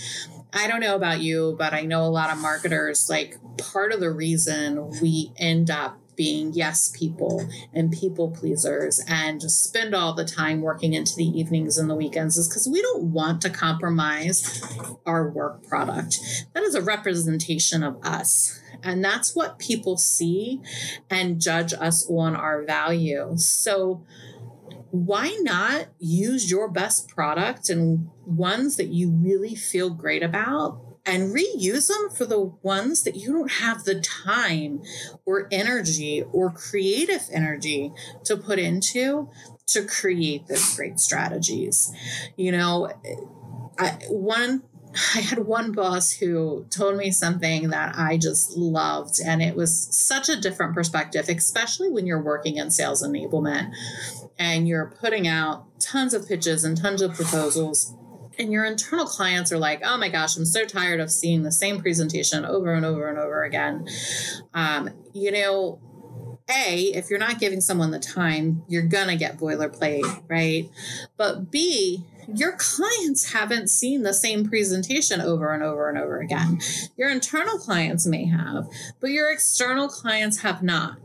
I 0.53 0.67
don't 0.67 0.81
know 0.81 0.95
about 0.95 1.21
you, 1.21 1.55
but 1.57 1.73
I 1.73 1.81
know 1.81 2.03
a 2.03 2.09
lot 2.11 2.31
of 2.31 2.37
marketers, 2.37 3.09
like 3.09 3.37
part 3.57 3.91
of 3.91 3.99
the 3.99 4.11
reason 4.11 4.91
we 5.01 5.31
end 5.37 5.71
up 5.71 5.97
being 6.15 6.53
yes 6.53 6.91
people 6.97 7.47
and 7.73 7.91
people 7.91 8.31
pleasers 8.31 9.03
and 9.07 9.41
just 9.41 9.63
spend 9.63 9.93
all 9.93 10.13
the 10.13 10.25
time 10.25 10.61
working 10.61 10.93
into 10.93 11.15
the 11.15 11.25
evenings 11.25 11.77
and 11.77 11.89
the 11.89 11.95
weekends 11.95 12.37
is 12.37 12.47
because 12.47 12.67
we 12.67 12.81
don't 12.81 13.05
want 13.05 13.41
to 13.41 13.49
compromise 13.49 14.61
our 15.05 15.29
work 15.29 15.63
product. 15.67 16.19
That 16.53 16.63
is 16.63 16.75
a 16.75 16.81
representation 16.81 17.83
of 17.83 17.97
us. 18.03 18.59
And 18.81 19.03
that's 19.03 19.35
what 19.35 19.59
people 19.59 19.97
see 19.97 20.61
and 21.09 21.41
judge 21.41 21.73
us 21.73 22.09
on 22.09 22.35
our 22.35 22.63
value. 22.63 23.33
So, 23.37 24.03
why 24.91 25.35
not 25.41 25.87
use 25.97 26.51
your 26.51 26.69
best 26.69 27.07
product 27.07 27.67
and 27.67 28.09
ones 28.27 28.75
that 28.75 28.89
you 28.89 29.09
really 29.09 29.55
feel 29.55 29.89
great 29.89 30.21
about 30.21 30.92
and 31.05 31.33
reuse 31.33 31.87
them 31.87 32.09
for 32.09 32.25
the 32.25 32.39
ones 32.39 33.03
that 33.03 33.15
you 33.15 33.33
don't 33.33 33.51
have 33.53 33.83
the 33.83 33.99
time 33.99 34.81
or 35.25 35.47
energy 35.51 36.23
or 36.31 36.49
creative 36.51 37.27
energy 37.31 37.91
to 38.23 38.37
put 38.37 38.59
into 38.59 39.29
to 39.67 39.85
create 39.85 40.47
those 40.47 40.75
great 40.75 40.99
strategies. 40.99 41.91
You 42.37 42.51
know, 42.51 42.91
I, 43.77 43.97
one 44.09 44.63
I 45.15 45.21
had 45.21 45.39
one 45.39 45.71
boss 45.71 46.11
who 46.11 46.67
told 46.69 46.97
me 46.97 47.09
something 47.09 47.69
that 47.69 47.97
I 47.97 48.17
just 48.17 48.55
loved, 48.55 49.19
and 49.23 49.41
it 49.41 49.55
was 49.55 49.75
such 49.75 50.29
a 50.29 50.39
different 50.39 50.75
perspective, 50.75 51.29
especially 51.29 51.89
when 51.89 52.05
you're 52.05 52.21
working 52.21 52.57
in 52.57 52.69
sales 52.69 53.01
enablement 53.01 53.73
and 54.37 54.67
you're 54.67 54.93
putting 54.99 55.27
out 55.27 55.65
tons 55.79 56.13
of 56.13 56.27
pitches 56.27 56.63
and 56.63 56.77
tons 56.77 57.01
of 57.01 57.15
proposals 57.15 57.95
and 58.37 58.51
your 58.51 58.65
internal 58.65 59.05
clients 59.05 59.51
are 59.51 59.57
like, 59.57 59.81
oh 59.83 59.97
my 59.97 60.09
gosh, 60.09 60.37
I'm 60.37 60.45
so 60.45 60.65
tired 60.65 60.99
of 60.99 61.11
seeing 61.11 61.43
the 61.43 61.51
same 61.51 61.79
presentation 61.79 62.45
over 62.45 62.73
and 62.73 62.85
over 62.85 63.07
and 63.07 63.19
over 63.19 63.43
again. 63.43 63.87
Um, 64.53 64.89
you 65.13 65.31
know, 65.31 65.79
A, 66.49 66.79
if 66.93 67.09
you're 67.09 67.19
not 67.19 67.39
giving 67.39 67.61
someone 67.61 67.91
the 67.91 67.99
time, 67.99 68.63
you're 68.67 68.83
going 68.83 69.07
to 69.07 69.15
get 69.15 69.37
boilerplate, 69.37 70.23
right? 70.27 70.69
But 71.17 71.51
B, 71.51 72.05
your 72.33 72.53
clients 72.53 73.33
haven't 73.33 73.69
seen 73.69 74.03
the 74.03 74.13
same 74.13 74.47
presentation 74.47 75.19
over 75.19 75.53
and 75.53 75.61
over 75.61 75.89
and 75.89 75.97
over 75.97 76.19
again. 76.19 76.59
Your 76.95 77.09
internal 77.09 77.57
clients 77.57 78.05
may 78.05 78.25
have, 78.25 78.67
but 78.99 79.09
your 79.09 79.31
external 79.31 79.87
clients 79.89 80.41
have 80.41 80.63
not. 80.63 80.97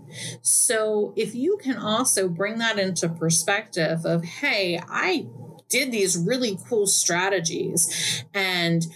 So 0.43 1.13
if 1.17 1.35
you 1.35 1.59
can 1.61 1.77
also 1.77 2.29
bring 2.29 2.59
that 2.59 2.79
into 2.79 3.09
perspective 3.09 4.05
of, 4.05 4.25
hey, 4.25 4.81
I 4.89 5.27
did 5.69 5.93
these 5.93 6.17
really 6.17 6.59
cool 6.69 6.87
strategies 6.87 8.25
and 8.35 8.87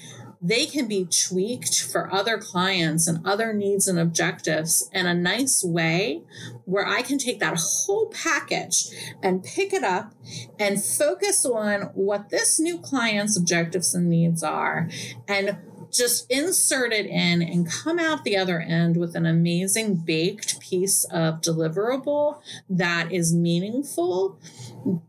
they 0.45 0.67
can 0.67 0.89
be 0.89 1.05
tweaked 1.07 1.81
for 1.81 2.13
other 2.13 2.37
clients 2.37 3.07
and 3.07 3.25
other 3.25 3.53
needs 3.53 3.87
and 3.87 3.99
objectives 3.99 4.91
in 4.93 5.07
a 5.07 5.15
nice 5.15 5.63
way 5.63 6.23
where 6.65 6.87
I 6.87 7.03
can 7.03 7.17
take 7.17 7.39
that 7.39 7.57
whole 7.57 8.07
package 8.07 8.87
and 9.23 9.45
pick 9.45 9.73
it 9.73 9.85
up 9.85 10.13
and 10.59 10.83
focus 10.83 11.47
on 11.47 11.83
what 11.95 12.31
this 12.31 12.59
new 12.59 12.79
client's 12.79 13.37
objectives 13.37 13.95
and 13.95 14.11
needs 14.11 14.43
are 14.43 14.89
and 15.29 15.57
just 15.93 16.31
insert 16.31 16.93
it 16.93 17.07
in 17.07 17.43
and 17.43 17.71
come 17.71 17.99
out 17.99 18.25
the 18.25 18.37
other 18.37 18.61
end 18.61 18.97
with 18.97 19.15
an 19.15 19.27
amazing 19.27 19.95
baked 19.95 20.59
piece 20.61 21.05
of 21.05 21.41
deliverable 21.41 22.41
that 22.69 23.13
is 23.13 23.35
meaningful 23.35 24.39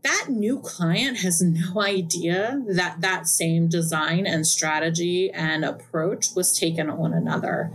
that 0.02 0.26
new 0.28 0.58
client 0.60 1.18
has 1.18 1.42
no 1.74 1.80
idea 1.80 2.62
that 2.68 3.00
that 3.00 3.26
same 3.26 3.68
design 3.68 4.26
and 4.26 4.46
strategy 4.46 5.30
and 5.30 5.64
approach 5.64 6.28
was 6.34 6.58
taken 6.58 6.88
on 6.90 7.12
another 7.12 7.72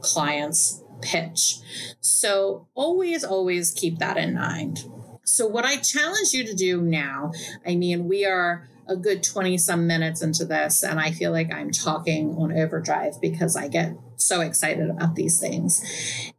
client's 0.00 0.82
pitch. 1.00 1.58
So 2.00 2.66
always, 2.74 3.24
always 3.24 3.70
keep 3.70 3.98
that 3.98 4.16
in 4.16 4.34
mind. 4.34 4.84
So, 5.24 5.46
what 5.46 5.66
I 5.66 5.76
challenge 5.76 6.32
you 6.32 6.42
to 6.44 6.54
do 6.54 6.80
now, 6.80 7.32
I 7.66 7.76
mean, 7.76 8.08
we 8.08 8.24
are 8.24 8.66
a 8.88 8.96
good 8.96 9.22
20 9.22 9.58
some 9.58 9.86
minutes 9.86 10.22
into 10.22 10.44
this, 10.44 10.82
and 10.82 10.98
I 10.98 11.12
feel 11.12 11.32
like 11.32 11.52
I'm 11.52 11.70
talking 11.70 12.34
on 12.36 12.52
overdrive 12.52 13.20
because 13.20 13.56
I 13.56 13.68
get 13.68 13.96
so 14.16 14.40
excited 14.40 14.88
about 14.88 15.14
these 15.14 15.40
things, 15.40 15.84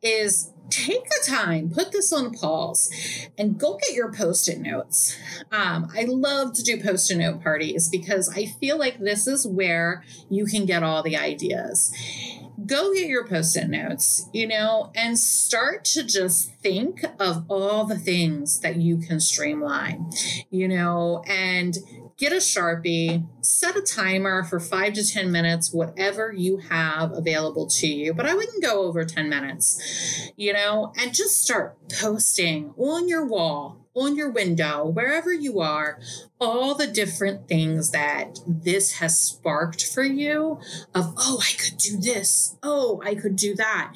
is 0.02 0.52
take 0.70 1.04
the 1.06 1.24
time, 1.26 1.70
put 1.70 1.92
this 1.92 2.14
on 2.14 2.32
pause, 2.32 2.92
and 3.38 3.60
go 3.60 3.78
get 3.78 3.96
your 3.96 4.12
post 4.12 4.48
it 4.48 4.60
notes. 4.60 5.18
Um, 5.52 5.92
I 5.96 6.06
love 6.08 6.54
to 6.54 6.64
do 6.64 6.82
post 6.82 7.12
it 7.12 7.18
note 7.18 7.42
parties 7.42 7.90
because 7.90 8.30
I 8.30 8.46
feel 8.46 8.78
like 8.78 9.00
this 9.00 9.28
is 9.28 9.48
where 9.48 10.04
you 10.30 10.46
can 10.46 10.66
get 10.66 10.84
all 10.84 11.04
the 11.04 11.18
ideas. 11.18 11.94
Go 12.66 12.94
get 12.94 13.08
your 13.08 13.26
post 13.26 13.56
it 13.56 13.70
notes, 13.70 14.30
you 14.34 14.48
know, 14.48 14.92
and 14.96 15.18
start 15.18 15.86
to 15.86 16.04
just 16.04 16.54
think 16.56 17.04
of 17.20 17.46
all 17.48 17.86
the 17.86 17.98
things 17.98 18.60
that 18.60 18.76
you 18.76 18.98
can 18.98 19.20
streamline, 19.20 20.12
you 20.52 20.68
know, 20.68 21.24
and 21.26 21.78
get 22.20 22.34
a 22.34 22.36
Sharpie, 22.36 23.26
set 23.42 23.78
a 23.78 23.82
timer 23.82 24.44
for 24.44 24.60
five 24.60 24.94
to 24.94 25.08
10 25.08 25.32
minutes, 25.32 25.74
whatever 25.74 26.34
you 26.34 26.58
have 26.58 27.14
available 27.14 27.66
to 27.66 27.88
you. 27.88 28.14
But 28.14 28.26
I 28.26 28.36
wouldn't 28.36 28.62
go 28.62 28.84
over 28.84 29.06
10 29.06 29.30
minutes, 29.30 30.32
you 30.36 30.52
know, 30.52 30.94
and 30.98 31.16
just 31.16 31.42
start 31.42 31.78
posting 31.90 32.74
on 32.78 33.08
your 33.08 33.26
wall 33.26 33.79
on 33.96 34.16
your 34.16 34.30
window, 34.30 34.86
wherever 34.86 35.34
you 35.34 35.60
are, 35.60 36.00
all 36.40 36.76
the 36.76 36.88
different 36.88 37.48
things 37.48 37.92
that 37.92 38.40
this 38.48 38.94
has 38.94 39.20
sparked 39.20 39.86
for 39.86 40.04
you 40.04 40.60
of, 40.94 41.14
oh, 41.18 41.42
I 41.42 41.54
could 41.54 41.78
do 41.78 41.98
this. 41.98 42.56
Oh, 42.64 43.02
I 43.04 43.16
could 43.16 43.36
do 43.36 43.56
that. 43.56 43.94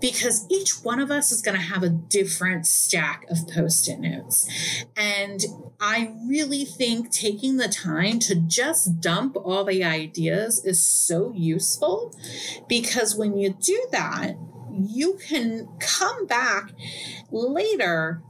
Because 0.00 0.46
each 0.50 0.84
one 0.84 1.00
of 1.00 1.10
us 1.10 1.32
is 1.32 1.42
going 1.42 1.56
to 1.56 1.62
have 1.62 1.82
a 1.82 1.88
different 1.88 2.66
stack 2.66 3.24
of 3.28 3.48
post 3.48 3.88
it 3.88 3.98
notes. 3.98 4.48
And 4.96 5.40
I 5.80 6.14
really 6.28 6.64
think 6.64 7.10
taking 7.10 7.56
the 7.56 7.68
time 7.68 8.18
to 8.20 8.34
just 8.34 9.00
dump 9.00 9.36
all 9.36 9.64
the 9.64 9.82
ideas 9.82 10.64
is 10.64 10.84
so 10.84 11.32
useful 11.34 12.14
because 12.68 13.16
when 13.16 13.36
you 13.36 13.56
do 13.60 13.88
that, 13.90 14.36
you 14.72 15.18
can 15.26 15.68
come 15.80 16.26
back 16.26 16.72
later 17.30 18.22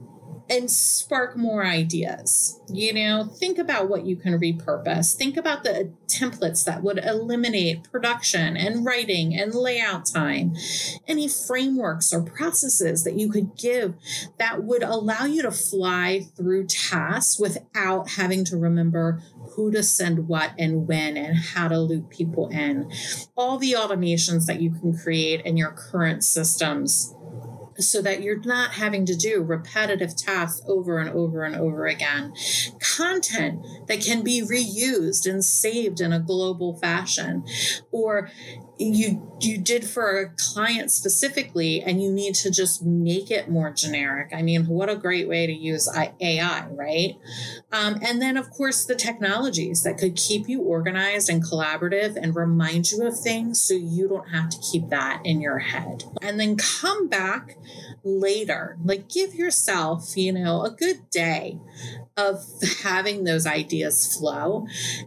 and 0.50 0.68
spark 0.68 1.36
more 1.36 1.64
ideas. 1.64 2.60
You 2.68 2.92
know, 2.92 3.24
think 3.38 3.56
about 3.56 3.88
what 3.88 4.04
you 4.04 4.16
can 4.16 4.38
repurpose. 4.38 5.14
Think 5.14 5.36
about 5.36 5.62
the 5.62 5.92
templates 6.08 6.64
that 6.64 6.82
would 6.82 6.98
eliminate 6.98 7.90
production 7.90 8.56
and 8.56 8.84
writing 8.84 9.34
and 9.34 9.54
layout 9.54 10.06
time. 10.06 10.56
Any 11.06 11.28
frameworks 11.28 12.12
or 12.12 12.22
processes 12.22 13.04
that 13.04 13.14
you 13.14 13.30
could 13.30 13.56
give 13.56 13.94
that 14.38 14.64
would 14.64 14.82
allow 14.82 15.24
you 15.24 15.42
to 15.42 15.52
fly 15.52 16.26
through 16.36 16.66
tasks 16.66 17.38
without 17.38 18.10
having 18.10 18.44
to 18.46 18.56
remember 18.56 19.22
who 19.52 19.70
to 19.70 19.84
send 19.84 20.26
what 20.26 20.50
and 20.58 20.88
when 20.88 21.16
and 21.16 21.36
how 21.36 21.68
to 21.68 21.78
loop 21.78 22.10
people 22.10 22.48
in. 22.48 22.90
All 23.36 23.56
the 23.56 23.72
automations 23.72 24.46
that 24.46 24.60
you 24.60 24.70
can 24.72 24.96
create 24.96 25.42
in 25.42 25.56
your 25.56 25.70
current 25.70 26.24
systems 26.24 27.14
so 27.82 28.02
that 28.02 28.22
you're 28.22 28.40
not 28.40 28.72
having 28.72 29.06
to 29.06 29.14
do 29.14 29.42
repetitive 29.42 30.16
tasks 30.16 30.62
over 30.66 30.98
and 30.98 31.10
over 31.10 31.44
and 31.44 31.56
over 31.56 31.86
again. 31.86 32.32
Content 32.78 33.64
that 33.86 34.00
can 34.00 34.22
be 34.22 34.42
reused 34.42 35.30
and 35.30 35.44
saved 35.44 36.00
in 36.00 36.12
a 36.12 36.20
global 36.20 36.78
fashion, 36.78 37.44
or 37.90 38.30
you 38.80 39.26
you 39.40 39.58
did 39.58 39.84
for 39.84 40.18
a 40.18 40.30
client 40.52 40.90
specifically 40.90 41.82
and 41.82 42.02
you 42.02 42.10
need 42.10 42.34
to 42.34 42.50
just 42.50 42.82
make 42.82 43.30
it 43.30 43.50
more 43.50 43.70
generic. 43.70 44.30
I 44.34 44.42
mean 44.42 44.66
what 44.66 44.88
a 44.88 44.96
great 44.96 45.28
way 45.28 45.46
to 45.46 45.52
use 45.52 45.88
ai 45.94 46.66
right? 46.70 47.16
Um, 47.72 47.98
and 48.02 48.20
then 48.20 48.36
of 48.36 48.50
course 48.50 48.84
the 48.84 48.94
technologies 48.94 49.82
that 49.82 49.98
could 49.98 50.16
keep 50.16 50.48
you 50.48 50.62
organized 50.62 51.28
and 51.28 51.44
collaborative 51.44 52.16
and 52.16 52.34
remind 52.34 52.90
you 52.90 53.06
of 53.06 53.18
things 53.18 53.60
so 53.60 53.74
you 53.74 54.08
don't 54.08 54.30
have 54.30 54.48
to 54.50 54.58
keep 54.58 54.88
that 54.88 55.20
in 55.24 55.40
your 55.40 55.58
head. 55.58 56.04
And 56.22 56.40
then 56.40 56.56
come 56.56 57.08
back 57.08 57.56
later 58.02 58.78
like 58.82 59.08
give 59.08 59.34
yourself 59.34 60.16
you 60.16 60.32
know 60.32 60.62
a 60.62 60.70
good 60.70 61.10
day 61.10 61.58
of 62.16 62.44
having 62.82 63.24
those 63.24 63.46
ideas 63.46 64.16
flow 64.16 64.66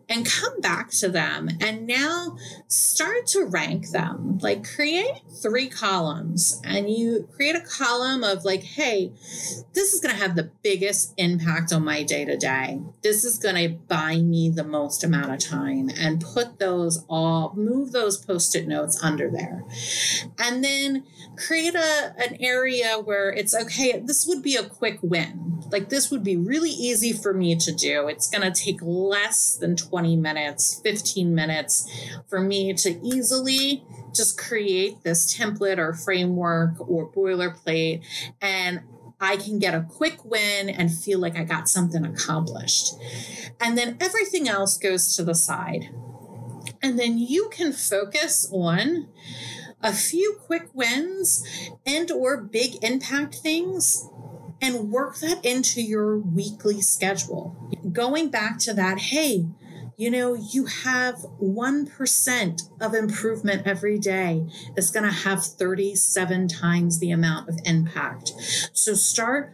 and 0.10 0.26
come 0.26 0.60
back 0.62 0.90
to 0.90 1.10
them. 1.10 1.50
And 1.62 1.86
now 1.86 2.38
start 2.68 3.28
to 3.28 3.46
rank 3.64 3.90
them. 3.90 4.38
Like 4.42 4.68
create 4.68 5.22
three 5.42 5.70
columns 5.70 6.62
and 6.64 6.90
you 6.90 7.28
create 7.36 7.56
a 7.56 7.62
column 7.62 8.24
of 8.24 8.44
like, 8.44 8.64
hey, 8.64 9.12
this 9.74 9.94
is 9.94 10.00
going 10.02 10.16
to 10.16 10.22
have 10.22 10.36
the 10.36 10.52
biggest 10.64 11.14
impact 11.18 11.72
on 11.72 11.84
my 11.84 12.04
day 12.04 12.26
to 12.26 12.38
day. 12.38 12.82
This 13.02 13.24
is 13.24 13.38
going 13.38 13.56
to 13.56 13.70
buy 13.70 14.18
me 14.18 14.50
the 14.50 14.64
most 14.64 15.04
amount 15.04 15.32
of 15.32 15.40
time 15.40 15.90
and 15.98 16.22
put 16.22 16.60
those 16.60 17.06
all, 17.10 17.54
move 17.56 17.92
those 17.92 18.18
post 18.18 18.56
it 18.56 18.68
notes 18.68 19.02
under 19.02 19.30
there. 19.30 19.64
And 20.38 20.64
then 20.64 21.04
create 21.36 21.76
a, 21.76 22.14
an 22.18 22.38
area 22.40 23.00
where 23.00 23.32
it's 23.32 23.56
okay, 23.56 24.00
this 24.00 24.26
would 24.28 24.42
be 24.44 24.56
a 24.56 24.64
quick 24.64 25.00
win. 25.02 25.54
Like 25.72 25.90
this 25.90 26.12
would 26.12 26.24
be 26.24 26.38
really 26.38 26.70
easy 26.70 27.14
for 27.14 27.34
me 27.34 27.56
to 27.56 27.72
do. 27.72 28.08
It's 28.08 28.30
going 28.30 28.52
to 28.52 28.64
take 28.64 28.80
less 28.82 29.56
than 29.56 29.76
20 29.76 30.16
minutes, 30.16 30.80
15 30.84 31.34
minutes 31.34 31.90
for 32.28 32.40
me 32.40 32.74
to 32.74 33.00
easily 33.06 33.43
just 34.14 34.38
create 34.38 35.04
this 35.04 35.36
template 35.36 35.78
or 35.78 35.94
framework 35.94 36.80
or 36.80 37.12
boilerplate 37.12 38.04
and 38.42 38.82
I 39.24 39.38
can 39.38 39.58
get 39.58 39.74
a 39.74 39.82
quick 39.82 40.26
win 40.26 40.70
and 40.70 40.92
feel 40.92 41.20
like 41.20 41.38
I 41.38 41.46
got 41.46 41.70
something 41.70 42.06
accomplished. 42.06 42.94
And 43.60 43.78
then 43.78 43.98
everything 44.02 44.50
else 44.50 44.78
goes 44.78 45.16
to 45.16 45.24
the 45.24 45.34
side. 45.34 45.90
And 46.82 47.00
then 47.00 47.18
you 47.18 47.50
can 47.50 47.72
focus 47.72 48.50
on 48.52 49.08
a 49.82 49.94
few 49.94 50.38
quick 50.46 50.70
wins 50.74 51.46
and 51.86 52.12
or 52.12 52.38
big 52.38 52.84
impact 52.84 53.36
things 53.36 54.10
and 54.62 54.92
work 54.92 55.20
that 55.20 55.44
into 55.46 55.82
your 55.82 56.18
weekly 56.18 56.82
schedule. 56.82 57.56
Going 57.92 58.30
back 58.30 58.60
to 58.60 58.74
that, 58.74 58.98
hey, 59.00 59.46
you 59.98 60.10
know, 60.10 60.34
you 60.34 60.66
have 60.66 61.16
1% 61.42 62.62
of 62.82 62.94
improvement 62.94 63.64
every 63.66 64.00
day. 64.00 64.46
It's 64.76 64.92
going 64.92 65.06
to 65.06 65.12
have 65.12 65.46
37 65.46 66.48
times 66.48 67.00
the 67.00 67.12
amount 67.12 67.50
of 67.50 67.60
impact. 67.66 68.34
So 68.74 68.94
start 68.94 69.54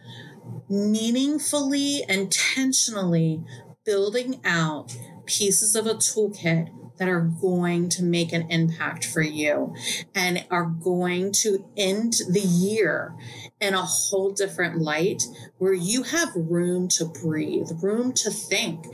meaningfully, 0.68 2.02
intentionally 2.08 3.42
building 3.84 4.40
out 4.44 4.96
pieces 5.26 5.76
of 5.76 5.86
a 5.86 5.94
toolkit 5.94 6.70
that 6.98 7.08
are 7.08 7.30
going 7.40 7.88
to 7.88 8.02
make 8.02 8.32
an 8.32 8.50
impact 8.50 9.06
for 9.06 9.22
you 9.22 9.74
and 10.14 10.44
are 10.50 10.66
going 10.66 11.32
to 11.32 11.64
end 11.76 12.14
the 12.28 12.40
year 12.40 13.14
in 13.60 13.74
a 13.74 13.82
whole 13.82 14.30
different 14.30 14.78
light 14.78 15.22
where 15.58 15.74
you 15.74 16.02
have 16.02 16.30
room 16.34 16.88
to 16.88 17.04
breathe, 17.04 17.68
room 17.82 18.12
to 18.14 18.30
think, 18.30 18.86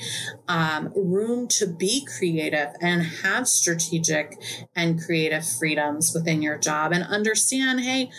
um, 0.49 0.93
room 0.97 1.47
to 1.47 1.67
be 1.67 2.05
creative 2.05 2.71
and 2.81 3.03
have 3.03 3.47
strategic 3.47 4.37
and 4.75 5.01
creative 5.01 5.47
freedoms 5.49 6.13
within 6.13 6.43
your 6.43 6.59
job 6.59 6.93
and 6.93 7.05
understand 7.05 7.81
hey, 7.81 8.11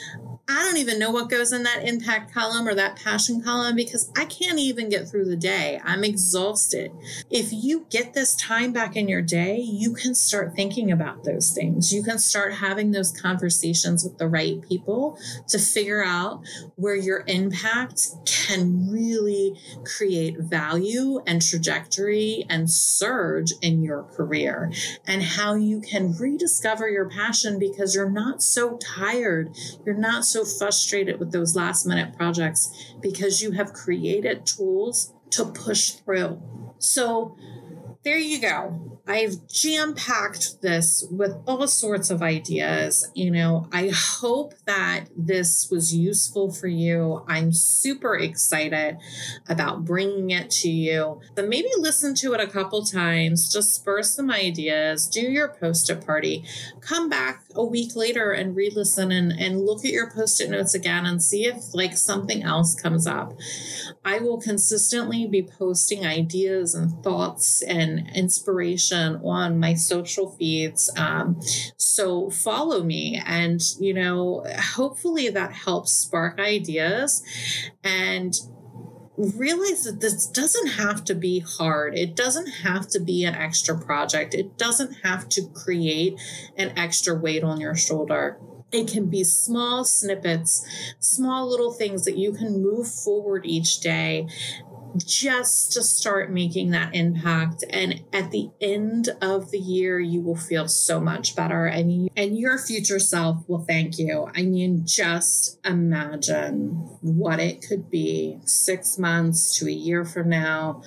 I 0.50 0.64
don't 0.64 0.78
even 0.78 0.98
know 0.98 1.12
what 1.12 1.30
goes 1.30 1.52
in 1.52 1.64
that 1.64 1.84
impact 1.84 2.34
column 2.34 2.70
or 2.70 2.74
that 2.74 2.96
passion 2.96 3.42
column 3.42 3.76
because 3.76 4.10
I 4.16 4.24
can't 4.24 4.60
even 4.60 4.88
get 4.88 5.10
through 5.10 5.26
the 5.26 5.36
day. 5.36 5.82
I'm 5.84 6.06
exhausted. 6.06 6.94
If 7.30 7.52
you 7.52 7.86
get 7.90 8.14
this 8.14 8.34
time 8.36 8.72
back 8.72 8.96
in 8.96 9.10
your 9.10 9.22
day, 9.22 9.58
you 9.58 9.94
can 9.94 10.16
start 10.16 10.56
thinking 10.56 10.90
about 10.90 11.26
those 11.26 11.52
things. 11.52 11.94
You 11.94 12.02
can 12.02 12.18
start 12.18 12.54
having 12.54 12.92
those 12.92 13.12
conversations 13.12 14.06
with 14.06 14.18
the 14.20 14.30
right 14.30 14.62
people 14.62 15.20
to 15.50 15.60
figure 15.60 16.04
out 16.04 16.37
where 16.76 16.96
your 16.96 17.24
impact 17.28 18.08
can 18.26 18.90
really 18.90 19.60
create 19.84 20.38
value 20.40 21.22
and 21.26 21.42
trajectory 21.42 22.46
and 22.50 22.70
surge 22.70 23.52
in 23.62 23.82
your 23.82 24.04
career 24.04 24.72
and 25.06 25.22
how 25.22 25.56
you 25.56 25.82
can 25.82 26.14
rediscover 26.18 26.90
your 26.90 27.10
passion 27.10 27.60
because 27.60 27.96
you're 27.96 28.10
not 28.10 28.42
so 28.42 28.78
tired. 28.78 29.50
You're 29.86 29.96
not 29.96 30.26
so 30.26 30.44
frustrated 30.46 31.20
with 31.20 31.32
those 31.32 31.56
last 31.56 31.86
minute 31.86 32.16
projects 32.16 32.96
because 33.02 33.42
you 33.42 33.52
have 33.52 33.74
created 33.74 34.46
tools 34.46 35.14
to 35.32 35.46
push 35.46 35.92
through. 35.92 36.42
So, 36.80 37.36
there 38.04 38.18
you 38.18 38.40
go. 38.40 38.97
I've 39.08 39.48
jam 39.48 39.94
packed 39.94 40.62
this 40.62 41.06
with 41.10 41.34
all 41.48 41.66
sorts 41.68 42.10
of 42.10 42.22
ideas. 42.22 43.10
You 43.14 43.32
know, 43.32 43.70
I 43.72 43.90
hope 43.94 44.54
that 44.66 45.06
this 45.16 45.70
was 45.72 45.96
useful 45.96 46.52
for 46.52 46.68
you. 46.68 47.24
I'm 47.26 47.54
super 47.54 48.18
excited 48.18 48.98
about 49.48 49.86
bringing 49.86 50.32
it 50.32 50.52
to 50.52 50.70
you. 50.70 51.22
But 51.36 51.48
maybe 51.48 51.70
listen 51.78 52.16
to 52.16 52.34
it 52.34 52.42
a 52.42 52.48
couple 52.48 52.84
times, 52.84 53.52
just 53.52 53.76
spur 53.76 54.04
some 54.04 54.30
ideas, 54.30 55.08
do 55.08 55.22
your 55.22 55.48
post 55.48 55.90
it 55.90 56.06
party, 56.06 56.44
come 56.82 57.08
back 57.08 57.44
a 57.56 57.64
week 57.64 57.96
later 57.96 58.32
and 58.32 58.56
re 58.56 58.70
listen 58.76 59.12
and, 59.12 59.32
and 59.32 59.66
look 59.66 59.86
at 59.86 59.92
your 59.92 60.12
post 60.12 60.42
it 60.42 60.50
notes 60.50 60.74
again 60.74 61.06
and 61.06 61.24
see 61.24 61.46
if 61.46 61.74
like 61.74 61.96
something 61.96 62.44
else 62.44 62.76
comes 62.76 63.08
up. 63.08 63.34
I 64.04 64.20
will 64.20 64.42
consistently 64.42 65.26
be 65.28 65.44
posting 65.44 66.06
ideas 66.06 66.76
and 66.76 66.92
thoughts 67.04 67.62
and 67.62 68.10
inspiration 68.14 68.97
on 69.24 69.60
my 69.60 69.74
social 69.74 70.32
feeds. 70.32 70.90
Um, 70.98 71.40
so 71.78 72.30
follow 72.30 72.84
me, 72.84 73.22
and 73.26 73.62
you 73.80 73.94
know, 73.94 74.46
hopefully 74.76 75.30
that 75.30 75.52
helps 75.52 75.92
spark 75.92 76.40
ideas 76.40 77.24
and 77.84 78.34
realize 79.18 79.84
that 79.84 80.00
this 80.00 80.28
doesn't 80.28 80.68
have 80.68 81.04
to 81.06 81.16
be 81.16 81.40
hard. 81.40 81.98
It 81.98 82.16
doesn't 82.16 82.48
have 82.48 82.88
to 82.90 83.00
be 83.00 83.24
an 83.24 83.34
extra 83.34 83.78
project. 83.78 84.34
It 84.34 84.58
doesn't 84.58 84.94
have 85.04 85.28
to 85.30 85.48
create 85.48 86.20
an 86.56 86.78
extra 86.78 87.16
weight 87.16 87.44
on 87.44 87.60
your 87.60 87.76
shoulder. 87.76 88.38
It 88.72 88.90
can 88.90 89.10
be 89.10 89.24
small 89.24 89.86
snippets, 89.86 90.66
small 91.00 91.50
little 91.50 91.72
things 91.72 92.04
that 92.06 92.18
you 92.18 92.34
can 92.34 92.62
move 92.62 92.88
forward 92.88 93.46
each 93.46 93.80
day 93.80 94.28
just 94.98 95.72
to 95.74 95.84
start 95.84 96.32
making 96.32 96.72
that 96.72 96.96
impact. 96.96 97.64
And 97.70 98.04
at 98.14 98.32
the 98.32 98.50
end 98.62 99.10
of 99.22 99.52
the 99.52 99.60
year 99.60 100.00
you 100.00 100.22
will 100.22 100.36
feel 100.36 100.68
so 100.68 101.00
much 101.00 101.36
better. 101.36 101.66
And 101.66 102.10
and 102.16 102.38
your 102.38 102.58
future 102.58 103.00
self 103.00 103.48
will 103.48 103.64
thank 103.64 103.98
you. 103.98 104.30
I 104.36 104.44
mean 104.44 104.86
just 104.86 105.60
imagine 105.66 106.98
what 107.02 107.40
it 107.40 107.62
could 107.68 107.90
be 107.90 108.40
6 108.46 108.98
months 108.98 109.58
to 109.60 109.68
a 109.68 109.72
year 109.72 110.06
from 110.06 110.30
now 110.30 110.82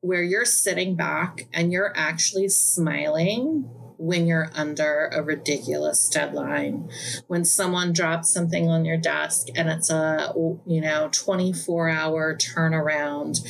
where 0.00 0.22
you're 0.22 0.44
sitting 0.44 0.96
back 0.96 1.46
and 1.52 1.72
you're 1.72 1.92
actually 1.96 2.48
smiling 2.48 3.68
when 3.98 4.26
you're 4.26 4.50
under 4.54 5.06
a 5.12 5.22
ridiculous 5.22 6.08
deadline. 6.08 6.90
When 7.26 7.44
someone 7.44 7.92
drops 7.92 8.32
something 8.32 8.68
on 8.68 8.84
your 8.84 8.98
desk 8.98 9.48
and 9.54 9.68
it's 9.68 9.90
a, 9.90 10.32
you 10.66 10.80
know, 10.80 11.08
24 11.12 11.88
hour 11.88 12.36
turnaround 12.36 13.40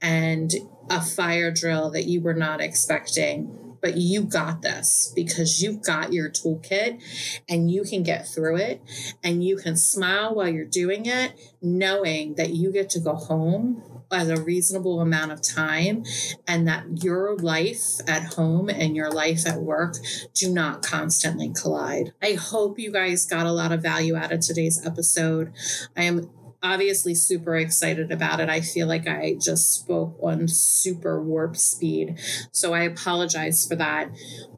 and 0.00 0.52
a 0.90 1.00
fire 1.00 1.50
drill 1.50 1.90
that 1.90 2.04
you 2.04 2.20
were 2.20 2.34
not 2.34 2.60
expecting 2.60 3.58
but 3.82 3.96
you 3.96 4.22
got 4.22 4.62
this 4.62 5.12
because 5.14 5.60
you've 5.60 5.82
got 5.82 6.12
your 6.12 6.30
toolkit 6.30 7.02
and 7.48 7.70
you 7.70 7.82
can 7.82 8.04
get 8.04 8.26
through 8.26 8.56
it 8.56 8.80
and 9.22 9.44
you 9.44 9.56
can 9.56 9.76
smile 9.76 10.34
while 10.36 10.48
you're 10.48 10.64
doing 10.64 11.04
it, 11.04 11.32
knowing 11.60 12.36
that 12.36 12.50
you 12.50 12.72
get 12.72 12.88
to 12.90 13.00
go 13.00 13.14
home 13.14 13.82
as 14.12 14.28
a 14.28 14.40
reasonable 14.42 15.00
amount 15.00 15.32
of 15.32 15.42
time 15.42 16.04
and 16.46 16.66
that 16.68 17.02
your 17.02 17.36
life 17.36 17.82
at 18.06 18.34
home 18.34 18.68
and 18.68 18.94
your 18.94 19.10
life 19.10 19.46
at 19.46 19.60
work 19.60 19.96
do 20.34 20.52
not 20.52 20.82
constantly 20.82 21.52
collide. 21.52 22.12
I 22.22 22.32
hope 22.32 22.78
you 22.78 22.92
guys 22.92 23.26
got 23.26 23.46
a 23.46 23.52
lot 23.52 23.72
of 23.72 23.82
value 23.82 24.16
out 24.16 24.32
of 24.32 24.40
today's 24.40 24.84
episode. 24.86 25.52
I 25.96 26.04
am 26.04 26.30
obviously 26.62 27.14
super 27.14 27.56
excited 27.56 28.12
about 28.12 28.40
it. 28.40 28.48
I 28.48 28.60
feel 28.60 28.86
like 28.86 29.08
I 29.08 29.34
just 29.40 29.72
spoke 29.72 30.16
on 30.22 30.46
super 30.46 31.22
warp 31.22 31.56
speed. 31.56 32.20
So 32.52 32.72
I 32.72 32.82
apologize 32.82 33.66
for 33.66 33.76
that. 33.76 34.10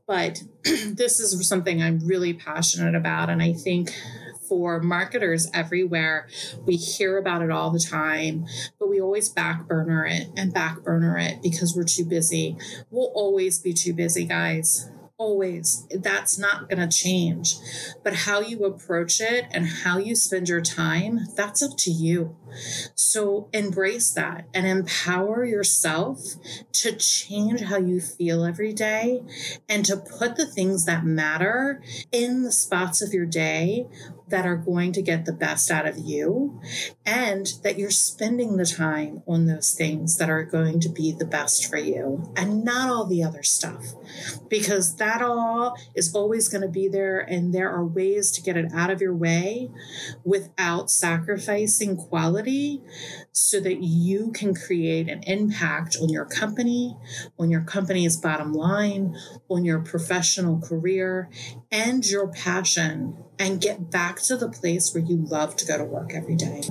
But 0.07 0.43
this 0.63 1.19
is 1.21 1.49
something 1.49 1.83
I'm 1.83 2.07
really 2.07 2.35
passionate 2.35 2.95
about. 2.95 3.31
And 3.31 3.43
I 3.43 3.55
think 3.55 3.95
for 4.49 4.81
marketers 4.81 5.49
everywhere. 5.53 6.29
We 6.65 6.77
hear 6.77 7.19
about 7.19 7.43
it 7.43 7.51
all 7.51 7.71
the 7.71 7.79
time, 7.79 8.47
but 8.79 8.89
we 8.89 9.01
always 9.01 9.29
back 9.29 9.67
burner 9.67 10.07
it 10.07 10.29
and 10.37 10.53
back 10.53 10.83
burner 10.83 11.17
it 11.19 11.43
because 11.43 11.75
we're 11.77 11.85
too 11.85 12.05
busy. 12.05 12.57
We'll 12.91 13.13
always 13.15 13.59
be 13.59 13.73
too 13.73 13.93
busy, 13.93 14.25
guys 14.25 14.89
always. 15.17 15.87
That's 15.91 16.39
not 16.39 16.69
going 16.69 16.87
to 16.87 16.97
change. 16.97 17.57
But 18.03 18.15
how 18.15 18.41
you 18.41 18.65
approach 18.65 19.21
it 19.21 19.47
and 19.53 19.67
how 19.67 19.99
you 19.99 20.15
spend 20.15 20.49
your 20.49 20.61
time, 20.61 21.21
that's 21.37 21.63
up 21.63 21.77
to 21.79 21.91
you. 21.91 22.37
So 22.95 23.49
embrace 23.53 24.11
that 24.13 24.47
and 24.53 24.67
empower 24.67 25.45
yourself 25.45 26.21
to 26.73 26.93
change 26.97 27.63
how 27.63 27.79
you 27.79 28.01
feel 28.01 28.45
every 28.45 28.73
day 28.73 29.23
and 29.69 29.85
to 29.85 29.97
put 29.97 30.37
the 30.37 30.47
things 30.47 30.85
that 30.85 31.05
matter 31.05 31.83
in 32.13 32.43
the 32.43 32.53
spots 32.53 33.01
of 33.01 33.13
your 33.13 33.27
day 33.27 33.87
that 34.29 34.47
are 34.47 34.57
going 34.57 34.93
to 34.93 35.03
get 35.03 35.25
the 35.25 35.33
best 35.33 35.71
out 35.71 35.87
of 35.87 35.99
you 35.99 36.61
and 37.05 37.55
that 37.63 37.79
you're 37.79 37.91
spending 37.91 38.57
the 38.57 38.65
time 38.65 39.23
on 39.27 39.47
those 39.47 39.73
things 39.73 40.17
that 40.17 40.31
are 40.31 40.45
going 40.45 40.81
to 40.81 40.89
be 40.89 41.13
the 41.13 41.27
best 41.27 41.69
for 41.69 41.77
you 41.77 42.33
and 42.37 42.65
not 42.65 42.89
all 42.89 43.05
the 43.05 43.23
other 43.23 43.43
stuff. 43.43 43.95
Because 44.49 44.97
that 44.97 45.21
all 45.21 45.77
is 45.95 46.15
always 46.15 46.49
going 46.49 46.63
to 46.63 46.69
be 46.69 46.89
there 46.89 47.21
and 47.21 47.53
there 47.53 47.71
are 47.71 47.85
ways 47.85 48.31
to 48.33 48.43
get 48.43 48.57
it 48.57 48.73
out 48.73 48.91
of 48.91 49.01
your 49.01 49.15
way 49.15 49.71
without 50.25 50.91
sacrificing 50.91 51.97
quality 51.97 52.83
so 53.33 53.61
that 53.61 53.83
you 53.83 54.33
can 54.33 54.55
create 54.55 55.09
an 55.09 55.23
impact 55.25 55.97
on 56.01 56.09
your 56.09 56.25
company, 56.25 56.97
on 57.39 57.51
your 57.51 57.63
company's 57.63 58.17
bottom 58.17 58.53
line, 58.53 59.17
on 59.49 59.65
your 59.65 59.81
professional 59.81 60.61
career, 60.61 61.29
and 61.71 62.09
your 62.09 62.29
passion, 62.29 63.17
and 63.39 63.61
get 63.61 63.91
back 63.91 64.21
to 64.23 64.37
the 64.37 64.49
place 64.49 64.95
where 64.95 65.03
you 65.03 65.17
love 65.17 65.57
to 65.57 65.67
go 65.67 65.77
to 65.77 65.85
work 65.85 66.13
every 66.15 66.37
day. 66.37 66.63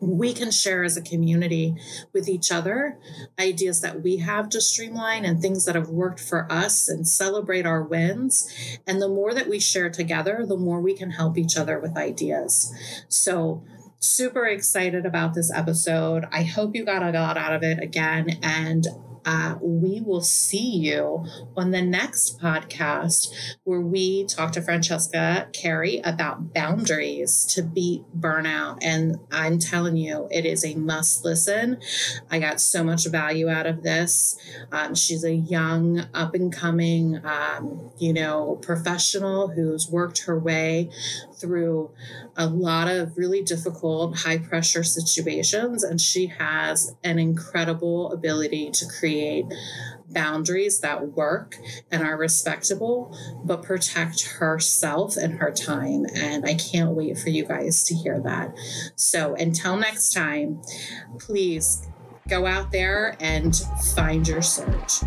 We 0.00 0.32
can 0.34 0.50
share 0.50 0.84
as 0.84 0.96
a 0.96 1.02
community 1.02 1.76
with 2.12 2.28
each 2.28 2.52
other 2.52 2.98
ideas 3.38 3.80
that 3.80 4.02
we 4.02 4.18
have 4.18 4.48
to 4.50 4.60
streamline 4.60 5.24
and 5.24 5.40
things 5.40 5.64
that 5.64 5.74
have 5.74 5.88
worked 5.88 6.20
for 6.20 6.50
us 6.52 6.88
and 6.88 7.08
celebrate 7.08 7.64
our 7.66 7.82
wins. 7.82 8.52
And 8.86 9.00
the 9.00 9.08
more 9.08 9.32
that 9.32 9.48
we 9.48 9.60
share 9.60 9.88
together, 9.88 10.44
the 10.46 10.56
more 10.56 10.80
we 10.80 10.94
can 10.94 11.12
help 11.12 11.38
each 11.38 11.56
other 11.56 11.78
with 11.78 11.96
ideas. 11.96 12.72
So, 13.08 13.64
super 13.98 14.46
excited 14.46 15.04
about 15.04 15.34
this 15.34 15.52
episode. 15.52 16.24
I 16.32 16.42
hope 16.42 16.74
you 16.74 16.84
got 16.84 17.02
a 17.02 17.10
lot 17.10 17.36
out 17.36 17.54
of 17.54 17.62
it 17.62 17.82
again. 17.82 18.38
And 18.42 18.86
uh, 19.24 19.56
we 19.60 20.00
will 20.00 20.20
see 20.20 20.76
you 20.76 21.24
on 21.56 21.70
the 21.70 21.82
next 21.82 22.40
podcast 22.40 23.28
where 23.64 23.80
we 23.80 24.24
talk 24.24 24.52
to 24.52 24.62
Francesca 24.62 25.48
Carey 25.52 26.00
about 26.04 26.54
boundaries 26.54 27.44
to 27.54 27.62
beat 27.62 28.02
burnout. 28.18 28.78
And 28.82 29.16
I'm 29.30 29.58
telling 29.58 29.96
you, 29.96 30.28
it 30.30 30.46
is 30.46 30.64
a 30.64 30.74
must 30.74 31.24
listen. 31.24 31.80
I 32.30 32.38
got 32.38 32.60
so 32.60 32.82
much 32.82 33.06
value 33.06 33.48
out 33.48 33.66
of 33.66 33.82
this. 33.82 34.38
Um, 34.72 34.94
she's 34.94 35.24
a 35.24 35.34
young, 35.34 36.06
up 36.14 36.34
and 36.34 36.52
coming, 36.52 37.20
um, 37.24 37.90
you 37.98 38.12
know, 38.12 38.58
professional 38.62 39.48
who's 39.48 39.88
worked 39.88 40.24
her 40.24 40.38
way 40.38 40.90
through 41.40 41.90
a 42.36 42.46
lot 42.46 42.88
of 42.88 43.16
really 43.16 43.42
difficult, 43.42 44.18
high 44.18 44.38
pressure 44.38 44.84
situations. 44.84 45.82
And 45.82 46.00
she 46.00 46.26
has 46.26 46.94
an 47.02 47.18
incredible 47.18 48.12
ability 48.12 48.70
to 48.72 48.86
create 48.86 49.46
boundaries 50.10 50.80
that 50.80 51.12
work 51.12 51.56
and 51.90 52.02
are 52.02 52.16
respectable, 52.16 53.16
but 53.44 53.62
protect 53.62 54.22
herself 54.22 55.16
and 55.16 55.34
her 55.34 55.52
time. 55.52 56.04
And 56.14 56.44
I 56.44 56.54
can't 56.54 56.90
wait 56.90 57.18
for 57.18 57.30
you 57.30 57.46
guys 57.46 57.84
to 57.84 57.94
hear 57.94 58.20
that. 58.20 58.54
So 58.96 59.34
until 59.34 59.76
next 59.76 60.12
time, 60.12 60.60
please 61.18 61.88
go 62.28 62.46
out 62.46 62.72
there 62.72 63.16
and 63.20 63.56
find 63.94 64.26
your 64.26 64.42
surge. 64.42 65.00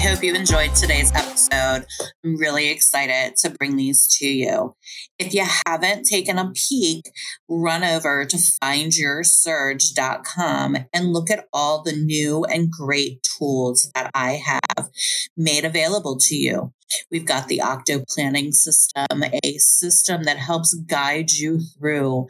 Hope 0.00 0.24
you 0.24 0.34
enjoyed 0.34 0.74
today's 0.74 1.12
episode. 1.14 1.84
I'm 2.24 2.38
really 2.38 2.70
excited 2.70 3.36
to 3.40 3.50
bring 3.50 3.76
these 3.76 4.08
to 4.16 4.26
you. 4.26 4.74
If 5.18 5.34
you 5.34 5.44
haven't 5.66 6.04
taken 6.04 6.38
a 6.38 6.50
peek, 6.52 7.04
run 7.50 7.84
over 7.84 8.24
to 8.24 8.36
findyoursurge.com 8.38 10.78
and 10.94 11.12
look 11.12 11.30
at 11.30 11.44
all 11.52 11.82
the 11.82 11.92
new 11.92 12.46
and 12.46 12.70
great 12.70 13.28
tools 13.38 13.90
that 13.94 14.10
I 14.14 14.40
have 14.42 14.88
made 15.36 15.66
available 15.66 16.16
to 16.18 16.34
you. 16.34 16.72
We've 17.10 17.26
got 17.26 17.48
the 17.48 17.60
Octo 17.60 18.04
Planning 18.08 18.52
System, 18.52 19.22
a 19.44 19.58
system 19.58 20.24
that 20.24 20.38
helps 20.38 20.72
guide 20.72 21.30
you 21.30 21.60
through 21.60 22.28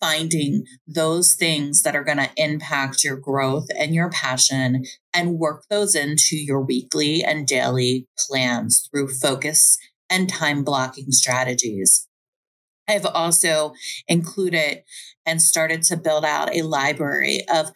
finding 0.00 0.64
those 0.86 1.34
things 1.34 1.82
that 1.82 1.96
are 1.96 2.04
going 2.04 2.18
to 2.18 2.30
impact 2.36 3.04
your 3.04 3.16
growth 3.16 3.68
and 3.78 3.94
your 3.94 4.10
passion 4.10 4.84
and 5.12 5.38
work 5.38 5.64
those 5.70 5.94
into 5.94 6.36
your 6.36 6.60
weekly 6.60 7.22
and 7.22 7.46
daily 7.46 8.06
plans 8.28 8.88
through 8.90 9.08
focus 9.08 9.78
and 10.10 10.28
time 10.28 10.62
blocking 10.64 11.10
strategies. 11.10 12.08
I've 12.86 13.06
also 13.06 13.72
included 14.08 14.82
and 15.24 15.40
started 15.40 15.82
to 15.84 15.96
build 15.96 16.24
out 16.24 16.54
a 16.54 16.62
library 16.62 17.40
of 17.52 17.70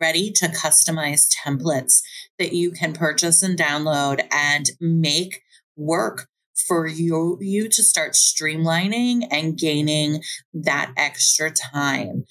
ready 0.00 0.30
to 0.32 0.48
customize 0.48 1.28
templates 1.44 2.02
that 2.38 2.52
you 2.52 2.70
can 2.70 2.92
purchase 2.92 3.42
and 3.42 3.58
download 3.58 4.20
and 4.30 4.66
make 4.80 5.42
work 5.76 6.28
for 6.66 6.86
you, 6.86 7.38
you 7.40 7.68
to 7.68 7.82
start 7.82 8.12
streamlining 8.12 9.26
and 9.30 9.58
gaining 9.58 10.22
that 10.52 10.92
extra 10.96 11.50
time. 11.50 12.24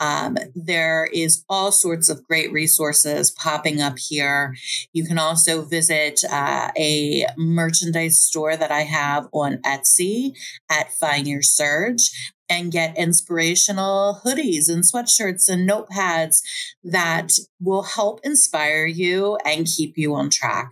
Um, 0.00 0.36
there 0.54 1.08
is 1.12 1.44
all 1.48 1.70
sorts 1.70 2.08
of 2.08 2.24
great 2.24 2.50
resources 2.52 3.30
popping 3.30 3.80
up 3.80 3.98
here. 3.98 4.54
You 4.92 5.04
can 5.04 5.18
also 5.18 5.62
visit 5.62 6.20
uh, 6.28 6.70
a 6.76 7.26
merchandise 7.36 8.20
store 8.20 8.56
that 8.56 8.72
I 8.72 8.80
have 8.80 9.28
on 9.32 9.58
Etsy 9.58 10.32
at 10.70 10.92
Find 10.92 11.28
Your 11.28 11.42
Surge 11.42 12.10
and 12.48 12.72
get 12.72 12.98
inspirational 12.98 14.20
hoodies 14.24 14.68
and 14.68 14.82
sweatshirts 14.82 15.48
and 15.48 15.68
notepads 15.68 16.42
that 16.82 17.32
will 17.60 17.82
help 17.82 18.20
inspire 18.24 18.86
you 18.86 19.38
and 19.44 19.66
keep 19.66 19.94
you 19.96 20.14
on 20.14 20.28
track. 20.28 20.68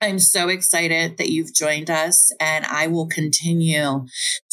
I'm 0.00 0.20
so 0.20 0.48
excited 0.48 1.16
that 1.18 1.30
you've 1.30 1.52
joined 1.52 1.90
us, 1.90 2.30
and 2.38 2.64
I 2.64 2.86
will 2.86 3.08
continue 3.08 4.06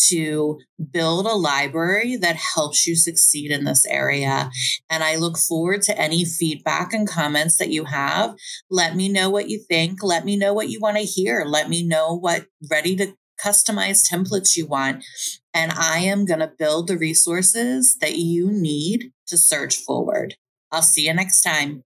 to 0.07 0.59
build 0.91 1.27
a 1.27 1.33
library 1.33 2.15
that 2.15 2.35
helps 2.35 2.87
you 2.87 2.95
succeed 2.95 3.51
in 3.51 3.63
this 3.63 3.85
area. 3.85 4.49
And 4.89 5.03
I 5.03 5.17
look 5.17 5.37
forward 5.37 5.83
to 5.83 5.99
any 5.99 6.25
feedback 6.25 6.93
and 6.93 7.07
comments 7.07 7.57
that 7.57 7.69
you 7.69 7.85
have. 7.85 8.35
Let 8.71 8.95
me 8.95 9.07
know 9.07 9.29
what 9.29 9.47
you 9.47 9.59
think. 9.59 10.01
Let 10.01 10.25
me 10.25 10.35
know 10.35 10.53
what 10.53 10.69
you 10.69 10.79
want 10.79 10.97
to 10.97 11.03
hear. 11.03 11.45
Let 11.45 11.69
me 11.69 11.85
know 11.85 12.17
what 12.17 12.47
ready 12.71 12.95
to 12.95 13.13
customized 13.39 14.11
templates 14.11 14.57
you 14.57 14.65
want. 14.65 15.03
And 15.53 15.71
I 15.71 15.99
am 15.99 16.25
going 16.25 16.39
to 16.39 16.51
build 16.57 16.87
the 16.87 16.97
resources 16.97 17.97
that 18.01 18.17
you 18.17 18.51
need 18.51 19.11
to 19.27 19.37
surge 19.37 19.77
forward. 19.77 20.35
I'll 20.71 20.81
see 20.81 21.05
you 21.05 21.13
next 21.13 21.41
time. 21.41 21.83